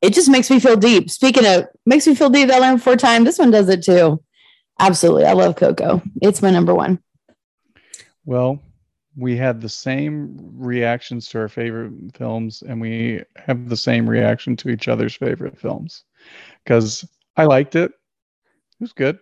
it 0.01 0.15
just 0.15 0.31
makes 0.31 0.51
me 0.51 0.59
feel 0.59 0.77
deep. 0.77 1.11
Speaking 1.11 1.47
of 1.47 1.67
makes 1.87 2.07
me 2.07 2.15
feel 2.15 2.31
deep 2.31 2.49
that 2.49 2.61
Land 2.61 2.79
Before 2.79 2.97
Time. 2.97 3.25
This 3.25 3.39
one 3.39 3.51
does 3.51 3.69
it 3.69 3.83
too. 3.83 4.23
Absolutely, 4.79 5.27
I 5.27 5.35
love 5.35 5.57
Coco. 5.57 6.03
It's 6.23 6.41
my 6.41 6.51
number 6.51 6.75
one. 6.75 7.01
Well, 8.25 8.61
we 9.21 9.37
had 9.37 9.61
the 9.61 9.69
same 9.69 10.37
reactions 10.57 11.29
to 11.29 11.39
our 11.39 11.49
favorite 11.49 11.93
films, 12.15 12.63
and 12.67 12.81
we 12.81 13.23
have 13.37 13.69
the 13.69 13.77
same 13.77 14.09
reaction 14.09 14.57
to 14.57 14.71
each 14.71 14.89
other's 14.89 15.15
favorite 15.15 15.61
films. 15.61 16.05
Because 16.65 17.07
I 17.37 17.45
liked 17.45 17.77
it, 17.77 17.91
it 17.91 18.81
was 18.81 18.93
good, 18.93 19.19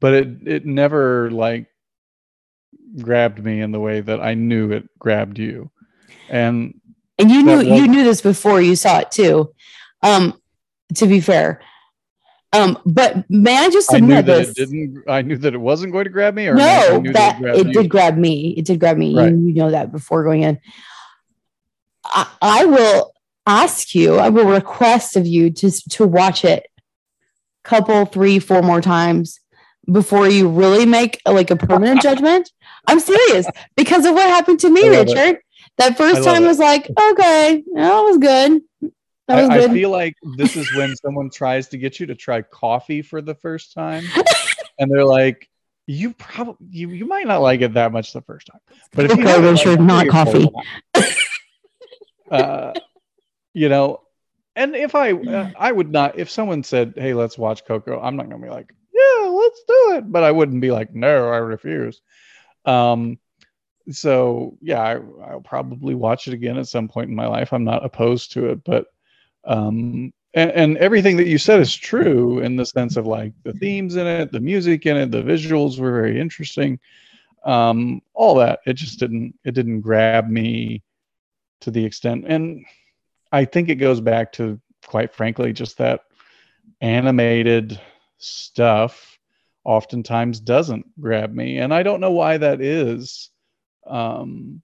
but 0.00 0.12
it 0.14 0.48
it 0.48 0.66
never 0.66 1.30
like 1.30 1.68
grabbed 3.00 3.42
me 3.42 3.60
in 3.60 3.70
the 3.72 3.80
way 3.80 4.00
that 4.00 4.20
I 4.20 4.34
knew 4.34 4.72
it 4.72 4.88
grabbed 4.98 5.38
you. 5.38 5.70
And 6.28 6.80
And 7.18 7.30
you 7.30 7.42
knew 7.42 7.58
was- 7.58 7.66
you 7.66 7.86
knew 7.86 8.04
this 8.04 8.20
before 8.20 8.60
you 8.60 8.76
saw 8.76 8.98
it 8.98 9.10
too. 9.10 9.54
Um, 10.02 10.40
to 10.96 11.06
be 11.06 11.20
fair. 11.20 11.60
Um, 12.54 12.78
but 12.86 13.28
may 13.28 13.56
I 13.56 13.70
just 13.70 13.92
I 13.92 13.98
knew 13.98 14.14
that 14.14 14.26
this? 14.26 14.50
it 14.50 14.54
didn't. 14.54 15.04
I 15.08 15.22
knew 15.22 15.36
that 15.38 15.54
it 15.54 15.60
wasn't 15.60 15.92
going 15.92 16.04
to 16.04 16.10
grab 16.10 16.34
me, 16.34 16.46
or 16.46 16.54
no, 16.54 17.00
knew 17.00 17.12
that 17.12 17.40
grabbed 17.40 17.58
it 17.58 17.72
did 17.72 17.88
grab 17.88 18.16
me. 18.16 18.54
It 18.56 18.64
did 18.64 18.80
grab 18.80 18.96
me. 18.96 19.16
Right. 19.16 19.32
You, 19.32 19.46
you 19.46 19.54
know 19.54 19.70
that 19.70 19.92
before 19.92 20.22
going 20.22 20.42
in. 20.42 20.60
I, 22.04 22.28
I 22.40 22.64
will 22.66 23.12
ask 23.46 23.94
you, 23.94 24.16
I 24.16 24.28
will 24.28 24.46
request 24.46 25.16
of 25.16 25.26
you 25.26 25.50
to 25.50 25.70
to 25.90 26.06
watch 26.06 26.44
it 26.44 26.66
couple, 27.64 28.04
three, 28.04 28.38
four 28.38 28.62
more 28.62 28.80
times. 28.80 29.40
before 29.90 30.28
you 30.28 30.48
really 30.48 30.86
make 30.86 31.20
like 31.26 31.50
a 31.50 31.56
permanent 31.56 32.00
judgment. 32.08 32.50
I'm 32.86 33.00
serious 33.00 33.46
because 33.76 34.06
of 34.06 34.14
what 34.14 34.28
happened 34.28 34.60
to 34.60 34.70
me, 34.70 34.86
I 34.86 34.90
love 34.90 35.08
it. 35.08 35.14
Richard. 35.14 35.40
That 35.76 35.96
first 35.96 36.22
time 36.22 36.44
it. 36.44 36.46
was 36.46 36.58
like, 36.58 36.88
okay, 36.88 37.64
that 37.74 38.00
was 38.00 38.18
good. 38.18 38.62
That 39.28 39.40
was 39.40 39.50
I, 39.50 39.64
I 39.64 39.68
feel 39.68 39.90
like 39.90 40.16
this 40.36 40.54
is 40.54 40.74
when 40.76 40.94
someone 40.96 41.30
tries 41.30 41.68
to 41.68 41.78
get 41.78 41.98
you 41.98 42.06
to 42.06 42.14
try 42.14 42.42
coffee 42.42 43.00
for 43.00 43.22
the 43.22 43.34
first 43.34 43.72
time, 43.72 44.04
and 44.78 44.90
they're 44.90 45.04
like, 45.04 45.48
"You 45.86 46.12
probably 46.12 46.66
you, 46.70 46.90
you 46.90 47.06
might 47.06 47.26
not 47.26 47.40
like 47.40 47.62
it 47.62 47.74
that 47.74 47.90
much 47.90 48.12
the 48.12 48.20
first 48.20 48.48
time, 48.48 48.60
but 48.92 49.06
if 49.06 49.16
you 49.16 49.26
have 49.26 49.66
like, 49.66 49.80
not 49.80 50.08
coffee. 50.08 50.46
uh, 52.30 52.72
you 53.54 53.70
know, 53.70 54.02
and 54.56 54.76
if 54.76 54.94
I 54.94 55.12
uh, 55.12 55.50
I 55.58 55.72
would 55.72 55.90
not 55.90 56.18
if 56.18 56.28
someone 56.28 56.62
said, 56.62 56.92
"Hey, 56.94 57.14
let's 57.14 57.38
watch 57.38 57.64
Coco," 57.64 57.98
I'm 57.98 58.16
not 58.16 58.28
gonna 58.28 58.44
be 58.44 58.50
like, 58.50 58.74
"Yeah, 58.92 59.28
let's 59.28 59.62
do 59.66 59.94
it," 59.94 60.12
but 60.12 60.22
I 60.22 60.32
wouldn't 60.32 60.60
be 60.60 60.70
like, 60.70 60.94
"No, 60.94 61.30
I 61.30 61.38
refuse." 61.38 62.02
Um, 62.66 63.18
so 63.90 64.58
yeah, 64.60 64.82
I, 64.82 65.00
I'll 65.30 65.40
probably 65.40 65.94
watch 65.94 66.28
it 66.28 66.34
again 66.34 66.58
at 66.58 66.68
some 66.68 66.88
point 66.88 67.08
in 67.08 67.16
my 67.16 67.26
life. 67.26 67.54
I'm 67.54 67.64
not 67.64 67.86
opposed 67.86 68.32
to 68.32 68.50
it, 68.50 68.64
but 68.64 68.86
um, 69.46 70.12
and, 70.34 70.50
and 70.50 70.76
everything 70.78 71.16
that 71.16 71.28
you 71.28 71.38
said 71.38 71.60
is 71.60 71.74
true 71.74 72.40
in 72.40 72.56
the 72.56 72.66
sense 72.66 72.96
of 72.96 73.06
like 73.06 73.32
the 73.44 73.52
themes 73.52 73.96
in 73.96 74.06
it, 74.06 74.32
the 74.32 74.40
music 74.40 74.84
in 74.86 74.96
it, 74.96 75.10
the 75.10 75.22
visuals 75.22 75.78
were 75.78 75.92
very 75.92 76.20
interesting. 76.20 76.78
Um, 77.44 78.00
all 78.14 78.36
that 78.36 78.60
it 78.66 78.74
just 78.74 78.98
didn't 78.98 79.38
it 79.44 79.52
didn't 79.52 79.82
grab 79.82 80.28
me 80.28 80.82
to 81.60 81.70
the 81.70 81.84
extent, 81.84 82.24
and 82.26 82.64
I 83.30 83.44
think 83.44 83.68
it 83.68 83.76
goes 83.76 84.00
back 84.00 84.32
to 84.32 84.60
quite 84.86 85.14
frankly 85.14 85.52
just 85.52 85.78
that 85.78 86.00
animated 86.80 87.80
stuff 88.18 89.18
oftentimes 89.64 90.40
doesn't 90.40 90.86
grab 91.00 91.32
me. 91.34 91.58
And 91.58 91.72
i 91.72 91.82
don't 91.82 92.00
know 92.00 92.12
why 92.12 92.36
that 92.38 92.60
is. 92.60 93.30
Um 93.86 94.62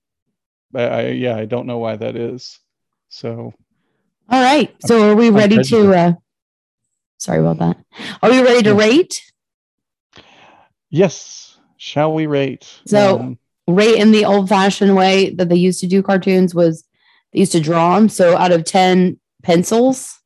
I, 0.75 0.83
I 0.83 1.07
yeah 1.09 1.37
i 1.37 1.45
don't 1.45 1.66
know 1.66 1.79
why 1.79 1.97
that 1.97 2.16
is. 2.16 2.59
So 3.09 3.55
All 4.31 4.43
right. 4.43 4.75
So 4.87 5.11
are 5.11 5.16
we 5.16 5.31
ready 5.31 5.62
to 5.62 5.93
uh 5.95 6.12
sorry 7.19 7.40
about 7.40 7.59
that. 7.59 7.77
Are 8.23 8.31
we 8.31 8.43
ready 8.43 8.62
to 8.64 8.75
rate? 8.75 9.23
yes 10.93 11.57
shall 11.77 12.12
we 12.12 12.27
rate 12.27 12.81
So- 12.87 13.19
Um, 13.21 13.38
Rate 13.69 13.99
in 14.01 14.11
the 14.11 14.25
old 14.25 14.49
fashioned 14.49 14.97
way 14.97 15.31
that 15.37 15.49
they 15.49 15.55
used 15.55 15.79
to 15.81 15.87
do 15.87 16.03
cartoons 16.03 16.53
was 16.57 16.83
they 17.33 17.38
used 17.38 17.53
to 17.53 17.61
draw 17.61 17.95
them. 17.95 18.09
So 18.09 18.37
out 18.37 18.51
of 18.51 18.64
10 18.64 19.21
pencils, 19.45 20.19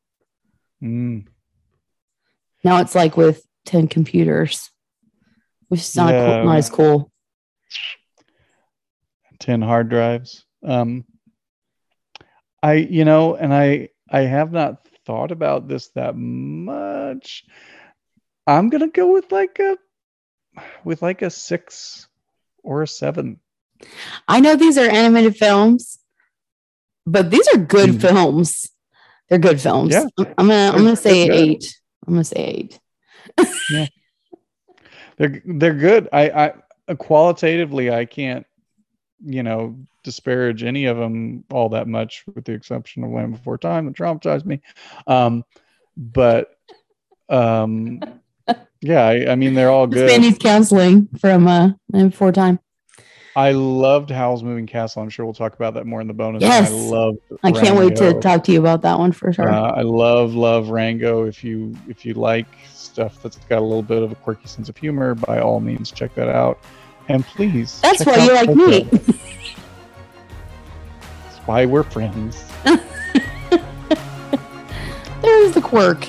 mm, 0.83 1.27
now 2.63 2.81
it's 2.81 2.95
like 2.95 3.19
with 3.19 3.45
10 3.67 3.89
computers, 3.89 4.71
which 5.69 5.81
is 5.81 5.95
not, 5.95 6.15
Yeah. 6.15 6.25
cool, 6.25 6.45
not 6.47 6.57
as 6.57 6.71
cool. 6.71 7.13
10 9.41 9.61
hard 9.61 9.91
drives 9.91 10.47
um 10.63 11.05
i 12.63 12.75
you 12.75 13.05
know 13.05 13.35
and 13.35 13.53
i 13.53 13.89
i 14.19 14.21
have 14.21 14.51
not 14.53 14.73
thought 15.07 15.33
about 15.33 15.69
this 15.69 15.89
that 15.99 16.15
much 16.17 17.45
i'm 18.47 18.69
gonna 18.71 18.89
go 18.89 19.13
with 19.13 19.31
like 19.33 19.59
a 19.59 19.77
with 20.85 21.03
like 21.03 21.23
a 21.23 21.31
six 21.31 22.09
or 22.63 22.83
a 22.83 22.87
seven 22.87 23.41
I 24.29 24.41
know 24.41 24.57
these 24.57 24.79
are 24.79 24.89
animated 24.89 25.37
films, 25.37 25.99
but 27.05 27.31
these 27.31 27.47
are 27.53 27.59
good 27.59 27.91
Mm. 27.91 28.01
films. 28.01 28.71
They're 29.29 29.39
good 29.49 29.61
films. 29.61 29.93
Yeah. 29.93 30.07
I'm, 30.39 30.47
gonna 30.49 30.71
I'm 30.73 30.85
gonna 30.85 30.97
say 30.97 31.29
eight. 31.29 31.65
I'm 32.07 32.15
gonna 32.15 32.25
say 32.25 32.43
eight. 32.55 32.73
yeah. 33.71 33.87
they're 35.19 35.43
they're 35.45 35.75
good 35.89 36.09
i 36.13 36.53
i 36.89 36.95
qualitatively 36.95 37.91
i 37.91 38.05
can't 38.05 38.47
you 39.25 39.43
know 39.43 39.77
disparage 40.03 40.63
any 40.63 40.85
of 40.87 40.97
them 40.97 41.45
all 41.51 41.69
that 41.71 41.89
much 41.89 42.25
with 42.35 42.45
the 42.45 42.53
exception 42.53 43.03
of 43.05 43.11
land 43.11 43.33
before 43.33 43.57
time 43.57 43.87
that 43.87 43.95
traumatized 43.95 44.45
me 44.45 44.61
um 45.07 45.45
but 45.97 46.59
um 47.29 48.01
yeah 48.81 49.07
i, 49.07 49.33
I 49.33 49.35
mean 49.35 49.55
they're 49.55 49.71
all 49.71 49.87
good 49.87 50.21
needs 50.21 50.39
counseling 50.39 51.09
from 51.19 51.49
uh 51.49 51.71
before 51.91 52.33
time. 52.33 52.59
i 53.35 53.53
loved 53.53 54.11
howl's 54.11 54.43
moving 54.43 54.67
castle 54.67 55.03
i'm 55.03 55.09
sure 55.09 55.25
we'll 55.25 55.35
talk 55.35 55.55
about 55.55 55.75
that 55.75 55.87
more 55.87 56.01
in 56.03 56.07
the 56.07 56.15
bonus 56.15 56.43
Yes. 56.43 56.71
i 56.71 56.75
love 56.75 57.17
I 57.43 57.53
can't 57.53 57.77
wait 57.77 57.97
to 57.97 58.21
talk 58.21 58.45
to 58.45 58.53
you 58.53 58.61
about 58.61 58.83
that 58.83 58.99
one 58.99 59.13
for 59.13 59.33
sure. 59.33 59.51
Uh, 59.51 59.73
I 59.73 59.83
love 59.83 60.35
love 60.35 60.71
Rango. 60.71 61.25
If 61.27 61.45
you 61.45 61.77
if 61.89 62.07
you 62.07 62.15
like 62.15 62.47
stuff 62.73 63.23
that's 63.23 63.37
got 63.37 63.59
a 63.59 63.65
little 63.65 63.83
bit 63.83 64.03
of 64.03 64.13
a 64.13 64.15
quirky 64.15 64.47
sense 64.47 64.69
of 64.71 64.77
humor, 64.77 65.15
by 65.15 65.41
all 65.41 65.61
means 65.61 65.91
check 65.91 66.15
that 66.15 66.29
out. 66.29 66.59
And 67.09 67.25
please, 67.25 67.81
That's 67.81 68.05
why 68.07 68.17
you 68.17 68.33
like 68.33 68.55
me. 68.55 68.85
That's 71.25 71.39
why 71.45 71.67
we're 71.67 71.83
friends. 71.83 72.43
There's 75.23 75.53
the 75.53 75.61
quirk. 75.63 76.09